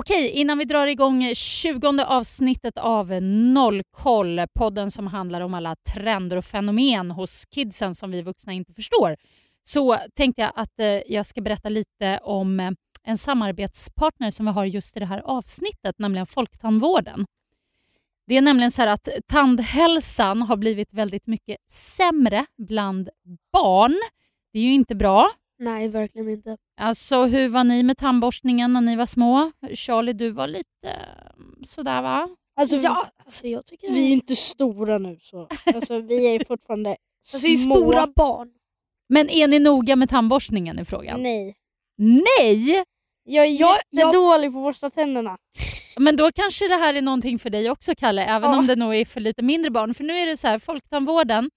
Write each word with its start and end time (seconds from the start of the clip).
Okej, 0.00 0.30
innan 0.30 0.58
vi 0.58 0.64
drar 0.64 0.86
igång 0.86 1.34
20 1.34 2.04
avsnittet 2.04 2.78
av 2.78 3.22
Nollkoll, 3.22 4.40
podden 4.58 4.90
som 4.90 5.06
handlar 5.06 5.40
om 5.40 5.54
alla 5.54 5.76
trender 5.94 6.36
och 6.36 6.44
fenomen 6.44 7.10
hos 7.10 7.44
kidsen 7.54 7.94
som 7.94 8.10
vi 8.10 8.22
vuxna 8.22 8.52
inte 8.52 8.72
förstår, 8.72 9.16
så 9.62 9.98
tänkte 10.14 10.42
jag 10.42 10.52
att 10.54 10.80
eh, 10.80 10.86
jag 10.86 11.26
ska 11.26 11.40
berätta 11.40 11.68
lite 11.68 12.20
om 12.22 12.60
eh, 12.60 12.70
en 13.04 13.18
samarbetspartner 13.18 14.30
som 14.30 14.46
vi 14.46 14.52
har 14.52 14.64
just 14.64 14.96
i 14.96 15.00
det 15.00 15.06
här 15.06 15.20
avsnittet, 15.20 15.94
nämligen 15.98 16.26
Folktandvården. 16.26 17.26
Det 18.26 18.36
är 18.36 18.42
nämligen 18.42 18.70
så 18.70 18.88
att 18.88 19.08
tandhälsan 19.32 20.42
har 20.42 20.56
blivit 20.56 20.92
väldigt 20.92 21.26
mycket 21.26 21.56
sämre 21.70 22.46
bland 22.58 23.08
barn. 23.52 23.94
Det 24.52 24.58
är 24.58 24.62
ju 24.62 24.72
inte 24.72 24.94
bra. 24.94 25.30
Nej, 25.60 25.88
verkligen 25.88 26.28
inte. 26.28 26.56
Alltså 26.80 27.24
hur 27.24 27.48
var 27.48 27.64
ni 27.64 27.82
med 27.82 27.96
tandborstningen 27.98 28.72
när 28.72 28.80
ni 28.80 28.96
var 28.96 29.06
små? 29.06 29.52
Charlie, 29.74 30.12
du 30.12 30.30
var 30.30 30.46
lite 30.46 30.88
mm, 31.36 31.54
sådär 31.64 32.02
va? 32.02 32.28
Alltså, 32.60 32.76
Ja, 32.76 33.06
alltså 33.24 33.46
jag 33.46 33.66
tycker... 33.66 33.90
Vi 33.94 34.08
är 34.08 34.12
inte 34.12 34.34
stora 34.34 34.98
nu 34.98 35.16
så. 35.20 35.48
Alltså, 35.74 36.00
vi 36.00 36.26
är 36.34 36.44
fortfarande 36.44 36.90
alltså, 36.90 37.46
det 37.46 37.52
är 37.52 37.56
små. 37.56 37.74
stora 37.74 38.06
barn. 38.16 38.48
Men 39.08 39.30
är 39.30 39.48
ni 39.48 39.58
noga 39.58 39.96
med 39.96 40.08
tandborstningen 40.08 40.78
i 40.78 40.84
frågan? 40.84 41.22
Nej. 41.22 41.54
Nej! 42.38 42.84
Jag 43.24 43.46
är 43.46 43.60
Jag- 43.60 43.76
jättedålig 43.94 44.52
på 44.52 44.58
att 44.58 44.64
borsta 44.64 44.90
tänderna. 44.90 45.36
Men 45.98 46.16
då 46.16 46.30
kanske 46.32 46.68
det 46.68 46.76
här 46.76 46.94
är 46.94 47.02
någonting 47.02 47.38
för 47.38 47.50
dig 47.50 47.70
också 47.70 47.92
Kalle, 47.96 48.24
även 48.24 48.50
Ja. 48.52 48.58
om 48.58 48.66
det 48.66 48.76
nog 48.76 48.94
är 48.94 49.04
för 49.04 49.20
lite 49.20 49.42
mindre 49.42 49.70
barn. 49.70 49.94
För 49.94 50.04
nu 50.04 50.12
är 50.18 50.26
det 50.26 50.36
så 50.36 50.48
här, 50.48 50.58
Folktandvården 50.58 51.50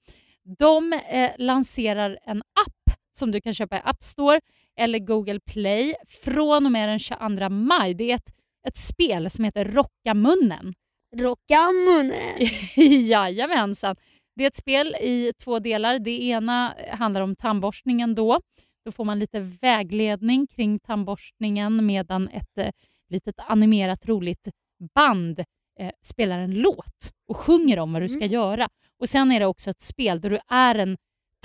de 0.59 0.93
eh, 0.93 1.31
lanserar 1.37 2.17
en 2.25 2.37
app 2.41 2.82
som 3.13 3.31
du 3.31 3.41
kan 3.41 3.53
köpa 3.53 3.77
i 3.77 3.81
App 3.83 4.03
Store 4.03 4.41
eller 4.79 4.99
Google 4.99 5.39
Play 5.39 5.95
från 6.23 6.65
och 6.65 6.71
med 6.71 6.89
den 6.89 6.99
22 6.99 7.49
maj. 7.49 7.93
Det 7.93 8.11
är 8.11 8.15
ett, 8.15 8.33
ett 8.67 8.77
spel 8.77 9.29
som 9.29 9.45
heter 9.45 9.65
Rocka 9.65 10.13
munnen. 10.13 10.73
Rocka 11.15 11.69
munnen. 11.89 12.49
Jajamensan. 13.07 13.95
Det 14.35 14.43
är 14.43 14.47
ett 14.47 14.55
spel 14.55 14.95
i 15.01 15.33
två 15.43 15.59
delar. 15.59 15.99
Det 15.99 16.23
ena 16.23 16.75
handlar 16.91 17.21
om 17.21 17.35
tandborstningen 17.35 18.15
då. 18.15 18.39
Då 18.85 18.91
får 18.91 19.05
man 19.05 19.19
lite 19.19 19.39
vägledning 19.39 20.47
kring 20.47 20.79
tandborstningen 20.79 21.85
medan 21.85 22.27
ett 22.27 22.57
eh, 22.57 22.69
litet 23.09 23.35
animerat 23.47 24.05
roligt 24.05 24.47
band 24.95 25.39
eh, 25.79 25.91
spelar 26.05 26.39
en 26.39 26.61
låt 26.61 27.11
och 27.27 27.37
sjunger 27.37 27.79
om 27.79 27.93
vad 27.93 28.01
du 28.01 28.09
ska 28.09 28.25
göra. 28.25 28.67
Och 28.99 29.09
Sen 29.09 29.31
är 29.31 29.39
det 29.39 29.45
också 29.45 29.69
ett 29.69 29.81
spel 29.81 30.21
där 30.21 30.29
du 30.29 30.39
är 30.47 30.75
en 30.75 30.97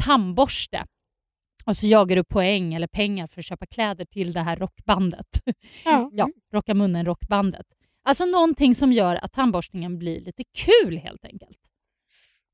tandborste 0.05 0.85
och 1.69 1.77
så 1.77 1.87
jagar 1.87 2.17
du 2.17 2.25
poäng 2.25 2.75
eller 2.75 2.87
pengar 2.87 3.27
för 3.27 3.41
att 3.41 3.45
köpa 3.45 3.67
kläder 3.67 4.05
till 4.05 4.33
det 4.33 4.41
här 4.41 4.57
rockbandet. 4.57 5.27
Ja. 5.85 6.11
ja, 6.15 6.29
Rocka 6.53 6.75
munnen 6.75 7.07
rockbandet. 7.07 7.67
Alltså 8.05 8.25
någonting 8.25 8.75
som 8.75 8.93
gör 8.93 9.17
att 9.17 9.33
tandborstningen 9.33 9.99
blir 9.99 10.21
lite 10.21 10.45
kul 10.45 10.97
helt 10.97 11.25
enkelt. 11.25 11.59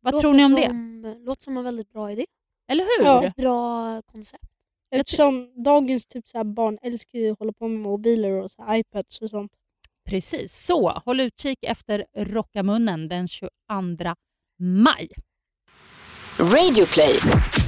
Vad 0.00 0.12
Låter 0.12 0.22
tror 0.22 0.34
ni 0.34 0.44
om 0.44 0.54
det? 0.54 0.66
som, 0.66 1.16
Låter 1.26 1.42
som 1.42 1.56
en 1.56 1.64
väldigt 1.64 1.92
bra 1.92 2.12
idé. 2.12 2.26
Eller 2.68 2.84
hur? 2.84 3.06
Ja. 3.06 3.24
Ett 3.24 3.36
bra 3.36 4.02
koncept. 4.02 4.44
Eftersom 4.90 5.62
dagens 5.64 6.06
typ 6.06 6.28
så 6.28 6.36
här 6.36 6.44
barn 6.44 6.78
älskar 6.82 7.18
ju 7.18 7.30
att 7.30 7.38
hålla 7.38 7.52
på 7.52 7.68
med 7.68 7.80
mobiler 7.80 8.30
och 8.42 8.50
så 8.50 8.62
här 8.62 8.78
iPads 8.78 9.20
och 9.20 9.30
sånt. 9.30 9.52
Precis. 10.08 10.52
Så 10.52 10.90
håll 10.90 11.20
utkik 11.20 11.58
efter 11.62 12.06
Rocka 12.16 12.62
munnen 12.62 13.08
den 13.08 13.28
22 13.28 13.50
maj. 14.58 15.08
Radioplay. 16.38 17.18
Hej 17.22 17.63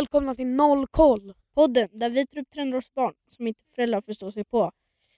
välkomna 0.00 0.34
till 0.34 0.46
Nollkoll. 0.46 1.32
Podden 1.54 1.88
där 1.92 2.10
vi 2.10 2.26
tar 2.26 2.40
upp 2.40 2.50
trender 2.50 2.76
hos 2.76 2.94
barn 2.94 3.14
som 3.28 3.46
inte 3.46 3.60
föräldrar 3.74 4.00
förstår 4.00 4.30
sig 4.30 4.44
på. 4.44 4.70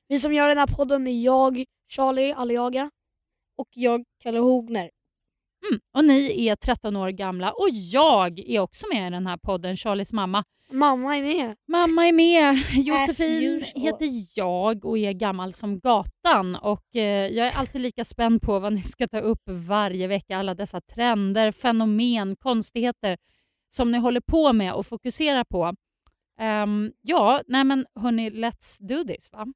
Vi 0.09 0.20
som 0.20 0.34
gör 0.34 0.48
den 0.48 0.59
här 0.59 0.66
podden 0.66 1.06
är 1.06 1.25
jag, 1.25 1.65
Charlie 1.88 2.32
Aliaga. 2.32 2.91
Och 3.56 3.69
jag, 3.75 4.04
Kalle 4.22 4.38
Hogner. 4.38 4.91
Mm. 5.69 5.81
Och 5.97 6.04
ni 6.04 6.47
är 6.47 6.56
13 6.56 6.97
år 6.97 7.09
gamla 7.09 7.50
och 7.50 7.69
jag 7.71 8.38
är 8.38 8.60
också 8.60 8.87
med 8.92 9.06
i 9.06 9.10
den 9.10 9.26
här 9.26 9.37
podden, 9.37 9.76
Charlies 9.76 10.12
mamma. 10.12 10.44
Mamma 10.71 11.16
är 11.16 11.22
med. 11.22 11.56
Mamma 11.69 12.06
är 12.06 12.12
med. 12.12 12.54
Josefin 12.87 13.62
heter 13.75 14.09
jag 14.37 14.84
och 14.84 14.98
är 14.98 15.12
gammal 15.12 15.53
som 15.53 15.81
gatan. 15.81 16.56
Och 16.56 16.97
eh, 16.97 17.26
Jag 17.26 17.47
är 17.47 17.53
alltid 17.53 17.81
lika 17.81 18.04
spänd 18.04 18.42
på 18.42 18.59
vad 18.59 18.72
ni 18.72 18.82
ska 18.82 19.09
ta 19.09 19.19
upp 19.21 19.42
varje 19.47 20.06
vecka. 20.06 20.37
Alla 20.37 20.54
dessa 20.54 20.81
trender, 20.81 21.53
fenomen, 21.53 22.37
konstigheter 22.37 23.16
som 23.75 23.91
ni 23.91 23.99
håller 23.99 24.21
på 24.21 24.53
med 24.53 24.75
och 24.75 24.87
fokuserar 24.87 25.44
på. 25.44 25.75
Ehm, 26.41 26.93
ja, 27.03 27.43
nej 27.47 27.65
men 27.65 27.87
hörni, 28.00 28.31
let's 28.31 28.78
do 28.81 29.05
this 29.05 29.33
va? 29.33 29.47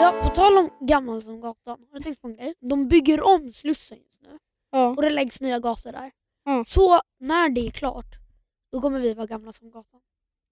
Ja, 0.00 0.20
på 0.22 0.28
tal 0.28 0.56
om 0.58 0.70
gammal 0.86 1.22
som 1.22 1.40
gatan. 1.40 1.78
Har 1.90 1.98
du 1.98 2.02
tänkt 2.02 2.20
på 2.22 2.28
en 2.28 2.36
grej? 2.36 2.54
De 2.60 2.88
bygger 2.88 3.22
om 3.22 3.52
Slussen 3.52 3.98
just 3.98 4.22
nu 4.22 4.38
Ja. 4.70 4.88
och 4.88 5.02
det 5.02 5.10
läggs 5.10 5.40
nya 5.40 5.58
gator 5.58 5.92
där. 5.92 6.10
Ja. 6.44 6.64
Så 6.66 7.00
när 7.20 7.48
det 7.48 7.60
är 7.66 7.70
klart, 7.70 8.06
då 8.72 8.80
kommer 8.80 9.00
vi 9.00 9.14
vara 9.14 9.26
gamla 9.26 9.52
som 9.52 9.70
gatan. 9.70 10.00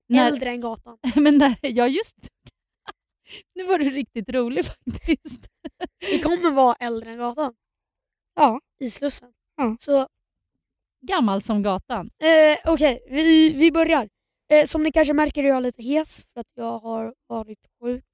När- 0.08 0.26
Äldre 0.26 0.50
än 0.50 0.60
gatan. 0.60 0.98
men 1.14 1.38
där, 1.38 1.54
ja, 1.62 1.86
just. 1.88 2.16
Nu 3.54 3.64
var 3.64 3.78
du 3.78 3.90
riktigt 3.90 4.28
rolig 4.28 4.64
faktiskt. 4.64 5.46
Vi 6.00 6.18
kommer 6.22 6.50
vara 6.50 6.74
äldre 6.74 7.10
än 7.10 7.18
gatan 7.18 7.54
Ja. 8.38 8.60
i 8.80 8.90
Slussen. 8.90 9.28
Ja. 9.56 9.76
Så 9.78 10.06
Gammal 11.00 11.42
som 11.42 11.62
gatan. 11.62 12.10
eh, 12.18 12.72
okej, 12.72 13.00
vi, 13.10 13.52
vi 13.52 13.72
börjar. 13.72 14.08
Eh, 14.52 14.66
som 14.66 14.82
ni 14.82 14.92
kanske 14.92 15.12
märker 15.14 15.44
är 15.44 15.48
jag 15.48 15.62
lite 15.62 15.82
hes 15.82 16.24
för 16.32 16.40
att 16.40 16.46
jag 16.54 16.78
har 16.78 17.14
varit 17.26 17.66
sjuk. 17.80 18.04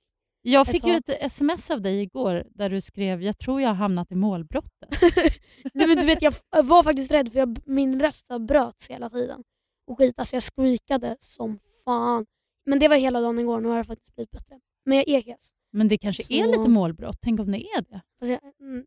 Jag 0.42 0.60
Ett 0.62 0.70
fick 0.72 0.86
ju 0.86 0.94
ett 0.94 1.08
sms 1.08 1.70
av 1.70 1.80
dig 1.82 2.02
igår 2.02 2.44
där 2.50 2.70
du 2.70 2.80
skrev 2.80 3.22
jag 3.22 3.38
tror 3.38 3.60
jag 3.60 3.68
har 3.68 3.74
hamnat 3.74 4.12
i 4.12 4.14
målbrottet. 4.14 4.88
Nej, 5.74 5.86
men 5.86 5.96
du 5.96 6.06
vet, 6.06 6.22
jag 6.22 6.34
var 6.62 6.82
faktiskt 6.82 7.12
rädd 7.12 7.32
för 7.32 7.38
jag, 7.38 7.58
min 7.66 8.00
röst 8.00 8.28
har 8.28 8.38
bröts 8.38 8.90
hela 8.90 9.10
tiden. 9.10 9.42
Och 9.86 9.98
skit, 9.98 10.18
alltså 10.18 10.36
jag 10.36 10.42
squeakade 10.42 11.16
som 11.20 11.58
fan. 11.84 12.26
Men 12.66 12.78
det 12.78 12.88
var 12.88 12.96
hela 12.96 13.20
dagen 13.20 13.38
igår, 13.38 13.60
nu 13.60 13.68
har 13.68 13.76
jag 13.76 13.86
faktiskt 13.86 14.14
blivit 14.14 14.30
bättre. 14.30 14.60
Men 14.84 14.96
jag 14.98 15.08
är 15.08 15.22
hes. 15.22 15.48
Men 15.74 15.88
det 15.88 15.98
kanske 15.98 16.22
är 16.28 16.44
Så- 16.44 16.50
lite 16.58 16.68
målbrott. 16.68 17.16
Tänk 17.22 17.40
om 17.40 17.52
det 17.52 17.58
är 17.58 17.82
det? 17.82 18.00
Jag, 18.26 18.40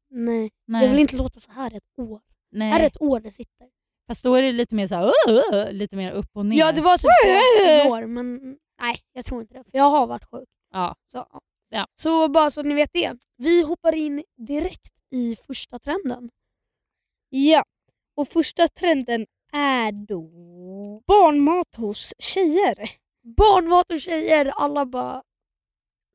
nej. 0.09 0.49
Nej. 0.67 0.83
jag 0.85 0.91
vill 0.91 0.99
inte 0.99 1.15
låta 1.15 1.39
så 1.39 1.51
här 1.51 1.75
ett 1.75 1.83
år. 1.99 2.21
Nej. 2.51 2.71
Är 2.71 2.79
det 2.79 2.85
ett 2.85 3.01
år 3.01 3.19
det 3.19 3.31
sitter? 3.31 3.67
Fast 4.07 4.23
då 4.23 4.35
är 4.35 4.41
det 4.41 4.51
lite 4.51 4.75
mer 4.75 4.87
så 4.87 4.95
här, 4.95 5.05
"Åh, 5.27 5.41
åh", 5.53 5.71
lite 5.71 5.95
mer 5.95 6.11
upp 6.11 6.29
och 6.33 6.45
ner. 6.45 6.57
Ja 6.57 6.71
det 6.71 6.81
var 6.81 6.97
typ 6.97 7.11
så 7.23 7.67
ett 7.71 7.85
år 7.91 8.05
men 8.07 8.57
nej 8.81 8.99
jag 9.13 9.25
tror 9.25 9.41
inte 9.41 9.53
det. 9.53 9.63
För 9.63 9.77
jag 9.77 9.89
har 9.89 10.07
varit 10.07 10.23
sjuk. 10.31 10.49
Ja. 10.73 10.95
Så, 11.11 11.25
ja. 11.69 11.85
Så 11.95 12.27
bara 12.27 12.51
så 12.51 12.59
att 12.59 12.65
ni 12.65 12.73
vet 12.75 12.93
det. 12.93 13.13
Vi 13.37 13.63
hoppar 13.63 13.95
in 13.95 14.23
direkt 14.37 14.93
i 15.11 15.35
första 15.47 15.79
trenden. 15.79 16.29
ja. 17.29 17.63
Och 18.17 18.27
första 18.27 18.67
trenden 18.67 19.25
är 19.53 19.91
då 19.91 20.21
barnmat 21.07 21.75
hos 21.75 22.13
tjejer. 22.19 22.89
Barnmat 23.37 23.91
och 23.91 23.99
tjejer, 24.01 24.51
alla 24.55 24.85
bara... 24.85 25.23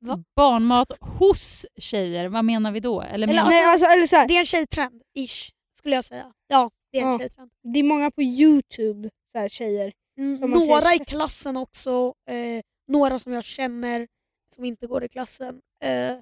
Va? 0.02 0.24
Barnmat 0.36 0.92
hos 1.00 1.66
tjejer, 1.76 2.28
vad 2.28 2.44
menar 2.44 2.72
vi 2.72 2.80
då? 2.80 3.00
Eller 3.02 3.14
Eller 3.14 3.26
menar... 3.26 3.48
Nej, 3.48 3.64
alltså, 3.64 3.86
eller 3.86 4.06
så 4.06 4.16
här, 4.16 4.28
Det 4.28 4.34
är 4.34 4.38
en 4.40 4.46
tjejtrend, 4.46 5.02
ish, 5.14 5.50
skulle 5.78 5.94
jag 5.94 6.04
säga. 6.04 6.32
Ja, 6.46 6.70
det 6.92 6.98
är 6.98 7.02
en 7.02 7.12
Ja. 7.12 7.18
tjejtrend. 7.18 7.50
det 7.72 7.78
är 7.78 7.82
många 7.82 8.10
på 8.10 8.22
Youtube, 8.22 9.10
så 9.32 9.38
här, 9.38 9.48
tjejer. 9.48 9.92
Mm, 10.18 10.50
man 10.50 10.60
ser 10.60 10.68
några 10.72 10.94
i 10.94 10.98
klassen 10.98 11.56
också, 11.56 12.14
eh, 12.28 12.62
några 12.88 13.18
som 13.18 13.32
jag 13.32 13.44
känner 13.44 14.08
som 14.54 14.64
inte 14.64 14.86
går 14.86 15.04
i 15.04 15.08
klassen. 15.08 15.60
Eh, 15.84 16.16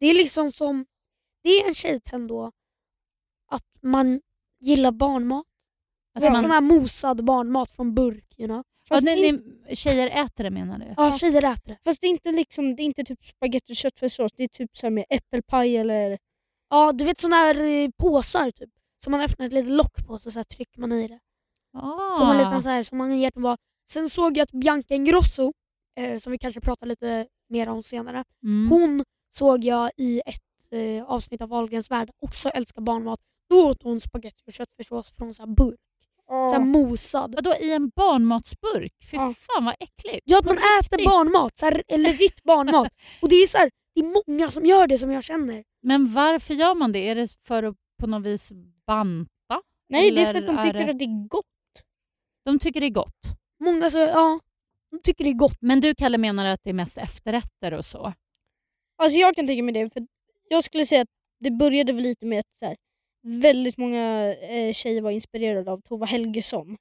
det 0.00 0.06
är 0.06 0.14
liksom 0.14 0.52
som, 0.52 0.86
det 1.42 1.48
är 1.50 1.68
en 1.68 1.74
tjejtrend 1.74 2.28
då 2.28 2.52
att 3.50 3.64
man 3.82 4.20
gillar 4.60 4.92
barnmat. 4.92 5.46
alltså 6.14 6.30
Sån 6.30 6.42
man... 6.42 6.50
här 6.50 6.60
mosad 6.60 7.24
barnmat 7.24 7.70
från 7.70 7.94
burk. 7.94 8.38
You 8.38 8.48
know? 8.48 8.62
Ja, 8.90 8.96
Fast, 8.96 9.04
ni, 9.04 9.26
in, 9.26 9.60
ni, 9.68 9.76
tjejer 9.76 10.24
äter 10.24 10.44
det 10.44 10.50
menar 10.50 10.78
du? 10.78 10.94
Ja, 10.96 11.18
tjejer 11.18 11.44
äter 11.44 11.68
det. 11.68 11.78
fast 11.84 12.00
det 12.00 12.06
är 12.06 12.10
inte 12.10 12.32
liksom, 12.32 12.76
det 12.76 12.82
är 12.82 12.84
inte 12.84 13.04
typ 13.04 13.26
spagetti 13.26 13.72
och 13.72 13.76
köttfärssås, 13.76 14.32
det 14.36 14.44
är 14.44 14.48
typ 14.48 14.76
så 14.76 14.86
här 14.86 14.90
med 14.90 15.04
äppelpaj 15.10 15.76
eller... 15.76 16.18
Ja, 16.70 16.92
du 16.92 17.04
vet 17.04 17.20
såna 17.20 17.36
här 17.36 17.60
eh, 17.60 17.88
påsar 18.02 18.50
typ. 18.50 18.70
Som 19.04 19.10
man 19.10 19.20
öppnar 19.20 19.46
ett 19.46 19.52
litet 19.52 19.70
lock 19.70 20.06
på 20.06 20.18
så, 20.18 20.30
så 20.30 20.38
här 20.38 20.44
trycker 20.44 20.80
man 20.80 20.92
i 20.92 21.08
det. 21.08 21.18
Ah. 21.78 22.16
Som 22.16 22.30
en 22.30 22.38
liten 22.38 22.62
så 22.62 22.68
här, 22.68 22.82
som 22.82 22.98
man 22.98 23.18
ger 23.20 23.30
till 23.30 23.42
bara. 23.42 23.56
Sen 23.90 24.08
såg 24.08 24.36
jag 24.36 24.42
att 24.42 24.50
Bianca 24.50 24.94
Ingrosso, 24.94 25.52
eh, 26.00 26.18
som 26.18 26.32
vi 26.32 26.38
kanske 26.38 26.60
pratar 26.60 26.86
lite 26.86 27.26
mer 27.48 27.68
om 27.68 27.82
senare, 27.82 28.24
mm. 28.44 28.70
hon 28.70 29.04
såg 29.30 29.64
jag 29.64 29.90
i 29.96 30.20
ett 30.26 30.72
eh, 30.72 31.04
avsnitt 31.04 31.42
av 31.42 31.48
Wahlgrens 31.48 31.90
värld 31.90 32.10
också 32.22 32.48
älskar 32.48 32.82
barnmat. 32.82 33.20
Då 33.50 33.68
åt 33.70 33.82
hon 33.82 34.00
spagetti 34.00 34.42
och 34.46 34.52
köttfärssås 34.52 35.10
från 35.10 35.34
så 35.34 35.42
här 35.42 35.54
burk. 35.54 35.80
Så 36.28 36.48
här 36.54 36.60
mosad. 36.60 37.34
Vadå 37.34 37.54
i 37.60 37.72
en 37.72 37.88
barnmatsburk? 37.96 38.92
Fy 39.10 39.16
Ja. 39.16 39.34
fan 39.38 39.64
vad 39.64 39.74
äckligt. 39.80 40.22
Ja, 40.24 40.40
man 40.44 40.56
äter 40.56 41.04
barnmat, 41.04 41.58
så 41.58 41.66
här, 41.66 41.82
eller 41.88 42.12
ritt 42.12 42.42
barnmat. 42.44 42.92
Och 43.22 43.28
det 43.28 43.36
är 43.36 43.46
så 43.46 43.58
här, 43.58 43.70
det 43.94 44.00
är 44.00 44.24
många 44.28 44.50
som 44.50 44.66
gör 44.66 44.86
det 44.86 44.98
som 44.98 45.10
jag 45.12 45.24
känner. 45.24 45.64
Men 45.82 46.12
varför 46.12 46.54
gör 46.54 46.74
man 46.74 46.92
det? 46.92 47.08
Är 47.08 47.14
det 47.14 47.28
för 47.42 47.62
att 47.62 47.76
på 48.00 48.06
något 48.06 48.26
vis 48.26 48.52
banta? 48.86 49.28
Nej, 49.88 50.10
det 50.10 50.20
är 50.22 50.32
för 50.32 50.38
att 50.38 50.46
de 50.46 50.56
tycker 50.56 50.84
det- 50.86 50.90
att 50.92 50.98
det 50.98 51.04
är 51.04 51.28
gott. 51.28 51.44
De 52.44 52.58
tycker 52.58 52.80
det 52.80 52.86
är 52.86 52.90
gott. 52.90 53.20
Många 53.64 53.90
så, 53.90 53.98
ja, 53.98 54.40
de 54.90 54.98
tycker 55.02 55.24
det 55.24 55.30
är 55.30 55.34
gott. 55.34 55.58
Men 55.60 55.80
du 55.80 55.94
Kalle 55.94 56.18
menar 56.18 56.44
att 56.46 56.60
det 56.62 56.70
är 56.70 56.74
mest 56.74 56.98
efterrätter 56.98 57.74
och 57.74 57.84
så? 57.84 58.12
Alltså 59.02 59.18
jag 59.18 59.34
kan 59.34 59.46
tänka 59.46 59.62
mig 59.62 59.74
det. 59.74 59.90
För 59.92 60.02
jag 60.50 60.64
skulle 60.64 60.86
säga 60.86 61.02
att 61.02 61.08
det 61.40 61.50
började 61.50 61.92
väl 61.92 62.02
lite 62.02 62.26
med 62.26 62.38
att 62.38 62.56
så 62.58 62.66
här, 62.66 62.76
väldigt 63.22 63.76
många 63.78 64.34
eh, 64.34 64.72
tjejer 64.72 65.02
var 65.02 65.10
inspirerade 65.10 65.70
av 65.72 65.80
Tova 65.80 66.06
Helgesson. 66.06 66.76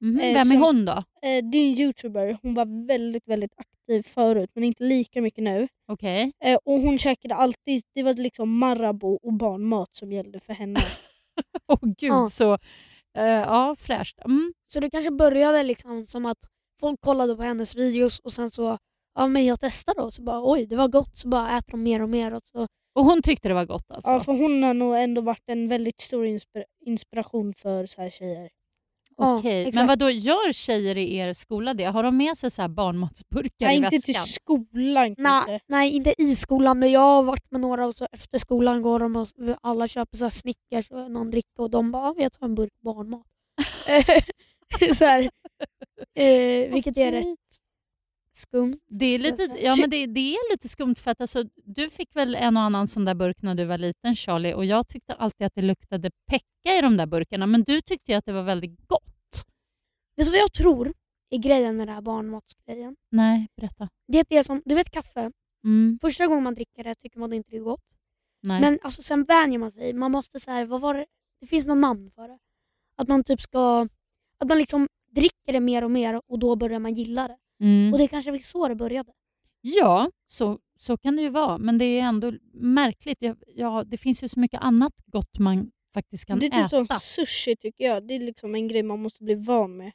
Mhm, 0.00 0.20
Eh, 0.20 0.34
Vem 0.34 0.50
är 0.52 0.56
hon 0.66 0.84
då? 0.84 0.92
Eh, 0.92 1.44
det 1.52 1.58
är 1.58 1.70
en 1.72 1.78
youtuber. 1.80 2.38
Hon 2.42 2.54
var 2.54 2.86
väldigt 2.86 3.28
väldigt 3.28 3.52
aktiv 3.56 4.02
förut 4.02 4.50
men 4.54 4.64
inte 4.64 4.84
lika 4.84 5.20
mycket 5.22 5.44
nu. 5.44 5.68
Okej. 5.92 6.32
Eh, 6.44 6.58
och 6.64 6.80
Hon 6.80 6.98
käkade 6.98 7.34
alltid, 7.34 7.82
det 7.94 8.02
var 8.02 8.14
liksom 8.14 8.58
Marabou 8.58 9.18
och 9.22 9.32
barnmat 9.32 9.94
som 9.94 10.12
gällde 10.12 10.40
för 10.40 10.52
henne. 10.52 10.80
Åh 11.68 11.78
gud 11.82 12.10
Ja. 12.12 12.26
så 12.26 12.52
eh, 13.18 13.24
ja, 13.26 13.74
fräscht. 13.78 14.18
Mm. 14.24 14.52
Så 14.72 14.80
det 14.80 14.90
kanske 14.90 15.10
började 15.10 15.62
liksom 15.62 16.06
som 16.06 16.26
att 16.26 16.38
folk 16.80 17.00
kollade 17.00 17.36
på 17.36 17.42
hennes 17.42 17.76
videos 17.76 18.18
och 18.18 18.32
sen 18.32 18.50
så, 18.50 18.78
ja 19.14 19.26
men 19.26 19.44
jag 19.44 19.60
testar 19.60 19.94
då. 19.96 20.10
Så 20.10 20.22
bara 20.22 20.40
oj 20.52 20.66
det 20.66 20.76
var 20.76 20.88
gott, 20.88 21.16
så 21.18 21.28
bara 21.28 21.56
äter 21.58 21.70
de 21.70 21.82
mer 21.82 22.02
och 22.02 22.08
mer. 22.08 22.32
Och 22.34 22.42
så. 22.52 22.66
Och 22.94 23.04
hon 23.04 23.22
tyckte 23.22 23.48
det 23.48 23.54
var 23.54 23.64
gott 23.64 23.90
alltså? 23.90 24.10
ja, 24.10 24.20
för 24.20 24.32
hon 24.32 24.62
har 24.62 24.74
nog 24.74 24.96
ändå 24.96 25.20
varit 25.20 25.42
en 25.46 25.68
väldigt 25.68 26.00
stor 26.00 26.26
inspir- 26.26 26.64
inspiration 26.86 27.54
för 27.54 27.86
så 27.86 28.02
här 28.02 28.10
tjejer. 28.10 28.48
Ja, 29.16 29.38
Okej, 29.38 29.60
exakt. 29.62 29.76
men 29.76 29.86
vad 29.86 29.98
då 29.98 30.10
gör 30.10 30.52
tjejer 30.52 30.96
i 30.98 31.16
er 31.16 31.32
skola 31.32 31.74
det? 31.74 31.84
Har 31.84 32.02
de 32.02 32.16
med 32.16 32.36
sig 32.36 32.50
så 32.50 32.62
här 32.62 32.68
barnmatsburkar 32.68 33.66
Nej, 33.66 33.74
i 33.74 33.76
inte 33.76 33.84
väskan? 33.96 34.02
till 34.02 34.14
skolan 34.14 35.14
Nej, 35.18 35.32
kanske. 35.46 35.60
nej, 35.66 35.90
inte 35.96 36.14
i 36.18 36.34
skolan 36.34 36.78
men 36.78 36.90
jag 36.92 37.00
har 37.00 37.22
varit 37.22 37.50
med 37.50 37.60
några 37.60 37.86
och 37.86 37.96
så 37.96 38.06
efter 38.12 38.38
skolan 38.38 38.82
går 38.82 38.98
de 38.98 39.16
och 39.16 39.26
alla 39.62 39.88
köper 39.88 40.16
så 40.16 40.24
här 40.24 40.30
Snickers 40.30 40.90
och 40.90 41.10
någon 41.10 41.30
dricka 41.30 41.62
och 41.62 41.70
de 41.70 41.92
bara, 41.92 42.02
"Ja, 42.16 42.22
jag 42.22 42.32
tar 42.32 42.46
en 42.46 42.54
burk 42.54 42.72
barnmat. 42.84 43.26
så 44.98 45.04
här, 45.04 45.30
eh, 46.18 46.72
vilket 46.72 46.96
är 46.96 47.12
rätt. 47.12 47.26
Skumt. 48.42 48.78
Det 48.88 49.06
är, 49.06 49.18
lite, 49.18 49.48
ja, 49.62 49.76
men 49.80 49.90
det, 49.90 50.06
det 50.06 50.34
är 50.34 50.52
lite 50.52 50.68
skumt 50.68 50.94
för 50.94 51.10
att 51.10 51.20
alltså, 51.20 51.44
du 51.64 51.90
fick 51.90 52.16
väl 52.16 52.34
en 52.34 52.56
och 52.56 52.62
annan 52.62 52.88
sån 52.88 53.04
där 53.04 53.14
burk 53.14 53.42
när 53.42 53.54
du 53.54 53.64
var 53.64 53.78
liten 53.78 54.16
Charlie 54.16 54.54
och 54.54 54.64
jag 54.64 54.88
tyckte 54.88 55.14
alltid 55.14 55.46
att 55.46 55.54
det 55.54 55.62
luktade 55.62 56.10
pecka 56.30 56.78
i 56.78 56.80
de 56.80 56.96
där 56.96 57.06
burkarna 57.06 57.46
men 57.46 57.62
du 57.62 57.80
tyckte 57.80 58.12
ju 58.12 58.18
att 58.18 58.24
det 58.26 58.32
var 58.32 58.42
väldigt 58.42 58.88
gott. 58.88 59.44
Du 60.16 60.24
vad 60.24 60.38
jag 60.38 60.52
tror 60.52 60.92
är 61.30 61.38
grejen 61.38 61.76
med 61.76 61.88
det 61.88 61.92
här 61.92 62.02
barnmatsgrejen? 62.02 62.96
Nej, 63.10 63.46
berätta. 63.56 63.88
Det 64.08 64.24
det 64.28 64.36
är 64.36 64.42
som, 64.42 64.62
du 64.64 64.74
vet 64.74 64.90
kaffe, 64.90 65.30
Mm, 65.64 65.98
första 66.00 66.26
gången 66.26 66.42
man 66.42 66.54
dricker 66.54 66.84
det 66.84 66.94
tycker 66.94 67.18
man 67.18 67.32
inte 67.32 67.50
det 67.50 67.56
är 67.56 67.60
gott. 67.60 67.84
nej. 68.42 68.60
Men 68.60 68.78
alltså, 68.82 69.02
sen 69.02 69.24
vänjer 69.24 69.58
man 69.58 69.70
sig. 69.70 69.92
Man 69.92 70.12
måste 70.12 70.40
så 70.40 70.50
här, 70.50 70.66
vad 70.66 70.80
var 70.80 70.94
det? 70.94 71.06
det 71.40 71.46
finns 71.46 71.66
något 71.66 71.78
namn 71.78 72.10
för 72.10 72.28
det. 72.28 72.38
Att 72.96 73.08
man 73.08 73.24
typ 73.24 73.40
ska, 73.40 73.88
att 74.38 74.48
man 74.48 74.58
liksom 74.58 74.86
dricker 75.10 75.52
det 75.52 75.60
mer 75.60 75.84
och 75.84 75.90
mer 75.90 76.20
och 76.26 76.38
då 76.38 76.56
börjar 76.56 76.78
man 76.78 76.94
gilla 76.94 77.28
det. 77.28 77.36
Mm. 77.62 77.92
Och 77.92 77.98
det 77.98 78.08
kanske 78.08 78.30
var 78.30 78.38
så 78.38 78.68
det 78.68 78.74
började. 78.74 79.12
Ja, 79.60 80.10
så, 80.26 80.58
så 80.78 80.96
kan 80.96 81.16
det 81.16 81.22
ju 81.22 81.28
vara. 81.28 81.58
Men 81.58 81.78
det 81.78 81.84
är 81.84 82.02
ändå 82.02 82.32
märkligt. 82.54 83.22
Ja, 83.22 83.34
ja, 83.56 83.84
det 83.86 83.96
finns 83.98 84.22
ju 84.24 84.28
så 84.28 84.40
mycket 84.40 84.60
annat 84.60 84.92
gott 85.06 85.38
man 85.38 85.70
faktiskt 85.94 86.26
kan 86.26 86.38
Det 86.38 86.46
är 86.46 86.50
typ 86.68 86.72
äta. 86.72 86.86
som 86.86 87.00
sushi 87.26 87.56
tycker 87.56 87.84
jag. 87.84 88.06
Det 88.08 88.14
är 88.14 88.20
liksom 88.20 88.54
en 88.54 88.68
grej 88.68 88.82
man 88.82 89.02
måste 89.02 89.24
bli 89.24 89.34
van 89.34 89.76
med. 89.76 89.92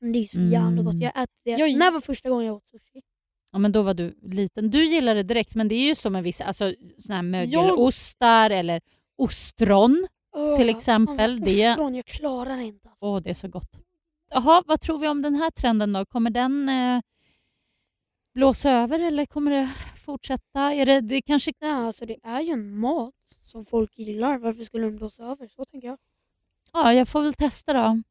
Men 0.00 0.12
det 0.12 0.18
är 0.18 0.26
så 0.26 0.40
jävla 0.40 0.58
Mm. 0.68 0.84
gott. 0.84 0.94
Jag 1.00 1.10
äter 1.22 1.26
det. 1.44 1.50
Jag- 1.50 1.78
När 1.78 1.90
var 1.90 2.00
första 2.00 2.28
gången 2.30 2.46
jag 2.46 2.56
åt 2.56 2.66
sushi? 2.68 3.02
Ja, 3.52 3.58
men 3.58 3.72
då 3.72 3.82
var 3.82 3.94
du 3.94 4.14
liten. 4.22 4.70
Du 4.70 4.84
gillar 4.84 5.14
det 5.14 5.22
direkt, 5.22 5.54
men 5.54 5.68
det 5.68 5.74
är 5.74 5.88
ju 5.88 5.94
som 5.94 6.16
en 6.16 6.22
viss, 6.22 6.40
alltså, 6.40 6.74
såna 6.98 7.16
här 7.16 7.22
Jag- 7.24 7.30
mögelostar 7.30 8.50
eller 8.50 8.80
ostron. 9.16 10.06
Till 10.56 10.68
exempel, 10.68 11.40
det- 11.40 11.70
ostron, 11.70 11.94
jag 11.94 12.04
klarar 12.04 12.56
det 12.56 12.62
inte. 12.64 12.88
Alltså. 12.88 13.04
Åh, 13.06 13.20
det 13.22 13.30
är 13.30 13.34
så 13.34 13.48
gott. 13.48 13.78
Jaha, 14.34 14.62
vad 14.66 14.80
tror 14.80 14.98
vi 14.98 15.08
om 15.08 15.22
den 15.22 15.34
här 15.34 15.50
trenden 15.50 15.92
då? 15.92 16.04
Kommer 16.06 16.30
den 16.30 16.68
eh, 16.68 17.00
blåsa 18.34 18.70
över 18.70 18.98
eller 18.98 19.26
kommer 19.26 19.50
det 19.50 19.70
fortsätta? 20.04 20.74
Är 20.74 20.86
det, 20.86 21.00
det 21.00 21.22
kanske... 21.22 21.52
Ja, 21.58 21.86
alltså, 21.86 22.06
det 22.06 22.16
är 22.22 22.40
ju 22.40 22.52
en 22.52 22.78
mat 22.78 23.14
som 23.44 23.64
folk 23.64 23.98
gillar. 23.98 24.38
Varför 24.38 24.64
skulle 24.64 24.84
den 24.84 24.96
blåsa 24.96 25.24
över? 25.24 25.48
Så 25.48 25.64
tänker 25.64 25.88
jag. 25.88 25.98
Ja, 26.72 26.92
jag 26.92 27.08
får 27.08 27.22
väl 27.22 27.34
testa 27.34 27.72
då. 27.72 28.02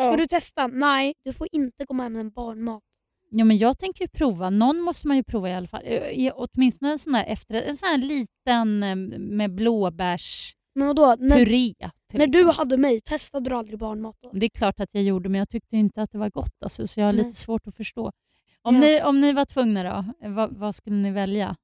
Ska 0.00 0.10
Ja. 0.10 0.16
du 0.16 0.26
testa? 0.26 0.66
Nej, 0.66 1.14
du 1.24 1.32
får 1.32 1.48
inte 1.52 1.86
komma 1.86 2.02
hem 2.02 2.12
med 2.12 2.20
en 2.20 2.30
barnmat. 2.30 2.82
Ja, 3.30 3.44
men 3.44 3.58
jag 3.58 3.78
tänker 3.78 4.04
ju 4.04 4.08
prova. 4.08 4.50
Någon 4.50 4.80
måste 4.80 5.06
man 5.08 5.16
ju 5.16 5.24
prova 5.24 5.50
i 5.50 5.54
alla 5.54 5.66
fall. 5.66 5.82
Eh, 5.84 6.08
i- 6.10 6.32
Åtminstone 6.34 6.92
en 6.92 6.98
sån 6.98 7.14
här, 7.14 7.24
efter, 7.24 7.62
en 7.62 7.76
sån 7.76 7.86
här 7.88 7.98
liten 7.98 8.82
eh, 8.82 8.96
med 9.18 9.54
blåbärspuré. 9.54 10.56
Men 10.74 10.86
vadå? 10.86 11.16
När, 11.18 11.36
till 11.36 11.48
när 12.18 12.26
du 12.26 12.38
exempel. 12.38 12.56
hade 12.56 12.76
mig, 12.76 13.00
testade 13.00 13.50
du 13.50 13.56
aldrig 13.56 13.78
barnmat 13.78 14.16
då? 14.22 14.30
Det 14.32 14.46
är 14.46 14.50
klart 14.50 14.80
att 14.80 14.88
jag 14.92 15.02
gjorde, 15.02 15.28
men 15.28 15.38
jag 15.38 15.48
tyckte 15.48 15.76
inte 15.76 16.02
att 16.02 16.12
det 16.12 16.18
var 16.18 16.30
gott. 16.30 16.62
Alltså, 16.62 16.86
så 16.86 17.00
jag 17.00 17.06
har 17.06 17.12
Nej. 17.12 17.24
lite 17.24 17.36
svårt 17.36 17.66
att 17.66 17.74
förstå. 17.74 18.12
Om, 18.62 18.74
Ja. 18.74 18.80
ni, 18.80 19.02
om 19.02 19.20
ni 19.20 19.32
var 19.32 19.44
tvungna 19.44 19.82
då, 19.82 20.28
vad, 20.28 20.56
vad 20.56 20.74
skulle 20.74 20.96
ni 20.96 21.10
välja? 21.10 21.56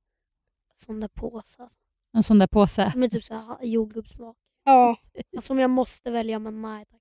Sån 0.77 1.01
där 1.01 1.09
påse. 1.09 1.69
En 2.13 2.23
sån 2.23 2.39
där 2.39 2.47
påse? 2.47 2.93
Med 2.97 3.11
typ 3.11 3.25
så 3.25 3.35
här 3.35 3.65
jordgubbssmak. 3.65 4.37
Ja. 4.65 4.97
Som 5.43 5.59
jag 5.59 5.71
måste 5.71 6.11
välja, 6.11 6.39
men 6.39 6.61
nej 6.61 6.85
tack. 6.91 7.01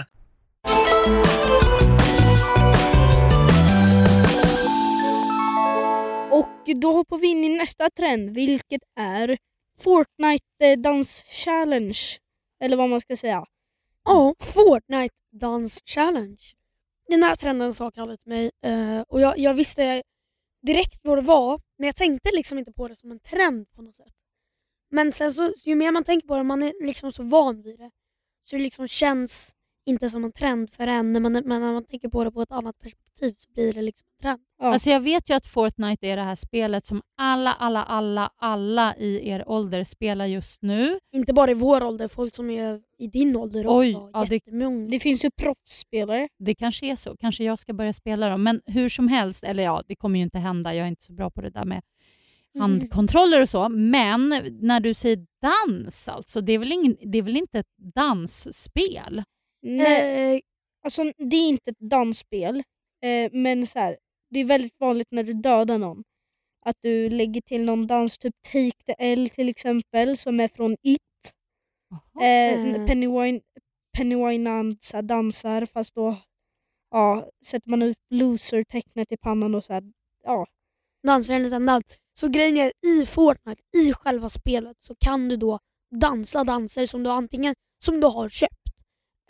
Och 6.31 6.47
då 6.75 6.91
hoppar 6.91 7.17
vi 7.17 7.27
in 7.27 7.43
i 7.43 7.57
nästa 7.57 7.89
trend 7.89 8.29
vilket 8.29 8.81
är 8.99 9.37
Fortnite-dans-challenge. 9.79 12.19
Eller 12.59 12.77
vad 12.77 12.89
man 12.89 13.01
ska 13.01 13.15
säga. 13.15 13.45
Ja, 14.05 14.35
Fortnite 14.39 15.15
Dance 15.31 15.81
Challenge. 15.85 16.41
Den 17.07 17.23
här 17.23 17.35
trenden 17.35 17.73
sa 17.73 17.91
Kalle 17.91 18.17
till 18.17 18.29
mig 18.29 18.51
eh, 18.65 19.01
och 19.07 19.21
jag, 19.21 19.37
jag 19.37 19.53
visste 19.53 20.03
direkt 20.61 20.99
vad 21.03 21.17
det 21.17 21.21
var 21.21 21.61
men 21.77 21.85
jag 21.85 21.95
tänkte 21.95 22.29
liksom 22.33 22.57
inte 22.57 22.71
på 22.71 22.87
det 22.87 22.95
som 22.95 23.11
en 23.11 23.19
trend 23.19 23.71
på 23.71 23.81
något 23.81 23.95
sätt. 23.95 24.13
Men 24.89 25.11
sen 25.11 25.33
så, 25.33 25.53
ju 25.65 25.75
mer 25.75 25.91
man 25.91 26.03
tänker 26.03 26.27
på 26.27 26.37
det, 26.37 26.43
man 26.43 26.63
är 26.63 26.85
liksom 26.85 27.11
så 27.11 27.23
van 27.23 27.61
vid 27.61 27.79
det. 27.79 27.91
Så 28.43 28.55
det 28.55 28.61
liksom 28.61 28.87
känns 28.87 29.55
inte 29.85 30.09
som 30.09 30.23
en 30.23 30.31
trend 30.31 30.69
för 30.69 30.87
en, 30.87 31.11
men 31.11 31.21
men 31.21 31.43
när 31.47 31.73
man 31.73 31.85
tänker 31.85 32.09
på 32.09 32.23
det 32.23 32.31
på 32.31 32.41
ett 32.41 32.51
annat 32.51 32.79
perspektiv 32.79 33.33
så 33.37 33.51
blir 33.51 33.73
det 33.73 33.81
liksom 33.81 34.07
en 34.17 34.21
trend. 34.21 34.39
Ja. 34.59 34.65
Alltså 34.65 34.89
jag 34.89 34.99
vet 34.99 35.29
ju 35.29 35.33
att 35.33 35.47
Fortnite 35.47 36.07
är 36.07 36.15
det 36.15 36.23
här 36.23 36.35
spelet 36.35 36.85
som 36.85 37.01
alla, 37.17 37.53
alla, 37.53 37.83
alla, 37.83 38.31
alla 38.37 38.95
i 38.95 39.29
er 39.29 39.49
ålder 39.49 39.83
spelar 39.83 40.25
just 40.25 40.61
nu. 40.61 40.99
Inte 41.13 41.33
bara 41.33 41.51
i 41.51 41.53
vår 41.53 41.83
ålder, 41.83 42.07
folk 42.07 42.35
som 42.35 42.49
är 42.49 42.81
i 42.97 43.07
din 43.07 43.35
ålder 43.35 43.65
Oj, 43.67 43.95
också. 43.95 44.09
ja, 44.13 44.25
det-. 44.29 44.89
Det 44.91 44.99
finns 44.99 45.25
ju 45.25 45.31
proffsspelare. 45.31 46.27
Det 46.39 46.55
kanske 46.55 46.85
är 46.85 46.95
så. 46.95 47.17
Kanske 47.17 47.43
jag 47.43 47.59
ska 47.59 47.73
börja 47.73 47.93
spela 47.93 48.29
dem. 48.29 48.43
Men 48.43 48.61
hur 48.65 48.89
som 48.89 49.07
helst, 49.07 49.43
eller 49.43 49.63
ja, 49.63 49.83
det 49.87 49.95
kommer 49.95 50.19
ju 50.19 50.23
inte 50.23 50.39
hända. 50.39 50.73
Jag 50.75 50.83
är 50.83 50.89
inte 50.89 51.03
så 51.03 51.13
bra 51.13 51.29
på 51.29 51.41
det 51.41 51.49
där 51.49 51.65
med 51.65 51.81
Mm. 52.55 52.71
handkontroller 52.71 53.41
och 53.41 53.49
så. 53.49 53.69
Men 53.69 54.29
när 54.61 54.79
du 54.79 54.93
säger 54.93 55.25
dans, 55.41 56.09
alltså, 56.09 56.41
det 56.41 56.53
är 56.53 56.59
väl, 56.59 56.71
ingen, 56.71 56.95
det 57.11 57.17
är 57.17 57.21
väl 57.21 57.37
inte 57.37 57.59
ett 57.59 57.77
dansspel? 57.95 59.23
Nej, 59.61 60.35
Eh, 60.35 60.41
alltså, 60.83 61.03
det 61.03 61.35
är 61.35 61.49
inte 61.49 61.71
ett 61.71 61.79
dansspel. 61.79 62.63
Eh, 63.03 63.31
men 63.31 63.67
så 63.67 63.79
här, 63.79 63.97
det 64.29 64.39
är 64.39 64.45
väldigt 64.45 64.79
vanligt 64.79 65.07
när 65.11 65.23
du 65.23 65.33
dödar 65.33 65.77
någon. 65.77 66.03
Att 66.65 66.75
du 66.81 67.09
lägger 67.09 67.41
till 67.41 67.65
någon 67.65 67.87
dans, 67.87 68.17
typ 68.17 68.35
Take 68.41 68.83
the 68.85 68.95
L 68.97 69.29
till 69.29 69.49
exempel, 69.49 70.17
som 70.17 70.39
är 70.39 70.47
från 70.47 70.75
It. 70.83 71.01
Eh. 72.21 72.85
Pennywine, 72.85 73.41
Pennywine 73.97 74.75
dansar 75.03 75.65
fast 75.65 75.95
då 75.95 76.17
ja, 76.91 77.29
sätter 77.45 77.69
man 77.69 77.81
ut 77.81 77.97
loser-tecknet 78.09 79.11
i 79.11 79.17
pannan 79.17 79.55
och 79.55 79.63
så 79.63 79.73
här, 79.73 79.83
ja. 80.23 80.45
dansar 81.07 81.33
en 81.33 81.43
liten 81.43 81.65
dans. 81.65 81.83
Så 82.13 82.27
grejen 82.27 82.57
är 82.57 82.71
i 82.87 83.05
Fortnite, 83.05 83.61
i 83.77 83.93
själva 83.93 84.29
spelet, 84.29 84.77
så 84.79 84.95
kan 84.95 85.29
du 85.29 85.37
då 85.37 85.59
dansa 85.95 86.43
danser 86.43 86.85
som 86.85 87.03
du 87.03 87.09
antingen 87.09 87.55
som 87.85 87.99
du 87.99 88.07
har 88.07 88.29
köpt. 88.29 88.60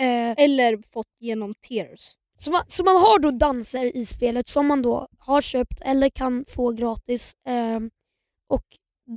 Eh, 0.01 0.43
Eller 0.43 0.81
fått 0.93 1.07
genom 1.19 1.53
tears. 1.67 2.13
så, 2.37 2.51
man, 2.51 2.61
så 2.67 2.83
man 2.83 2.95
har 2.95 3.19
då 3.19 3.31
danser 3.31 3.97
i 3.97 4.05
spelet 4.05 4.47
som 4.47 4.67
man 4.67 4.81
då 4.81 5.07
har 5.19 5.41
köpt 5.41 5.81
eller 5.81 6.09
kan 6.09 6.45
få 6.47 6.71
gratis. 6.71 7.31
Eh, 7.47 7.79
och 8.49 8.63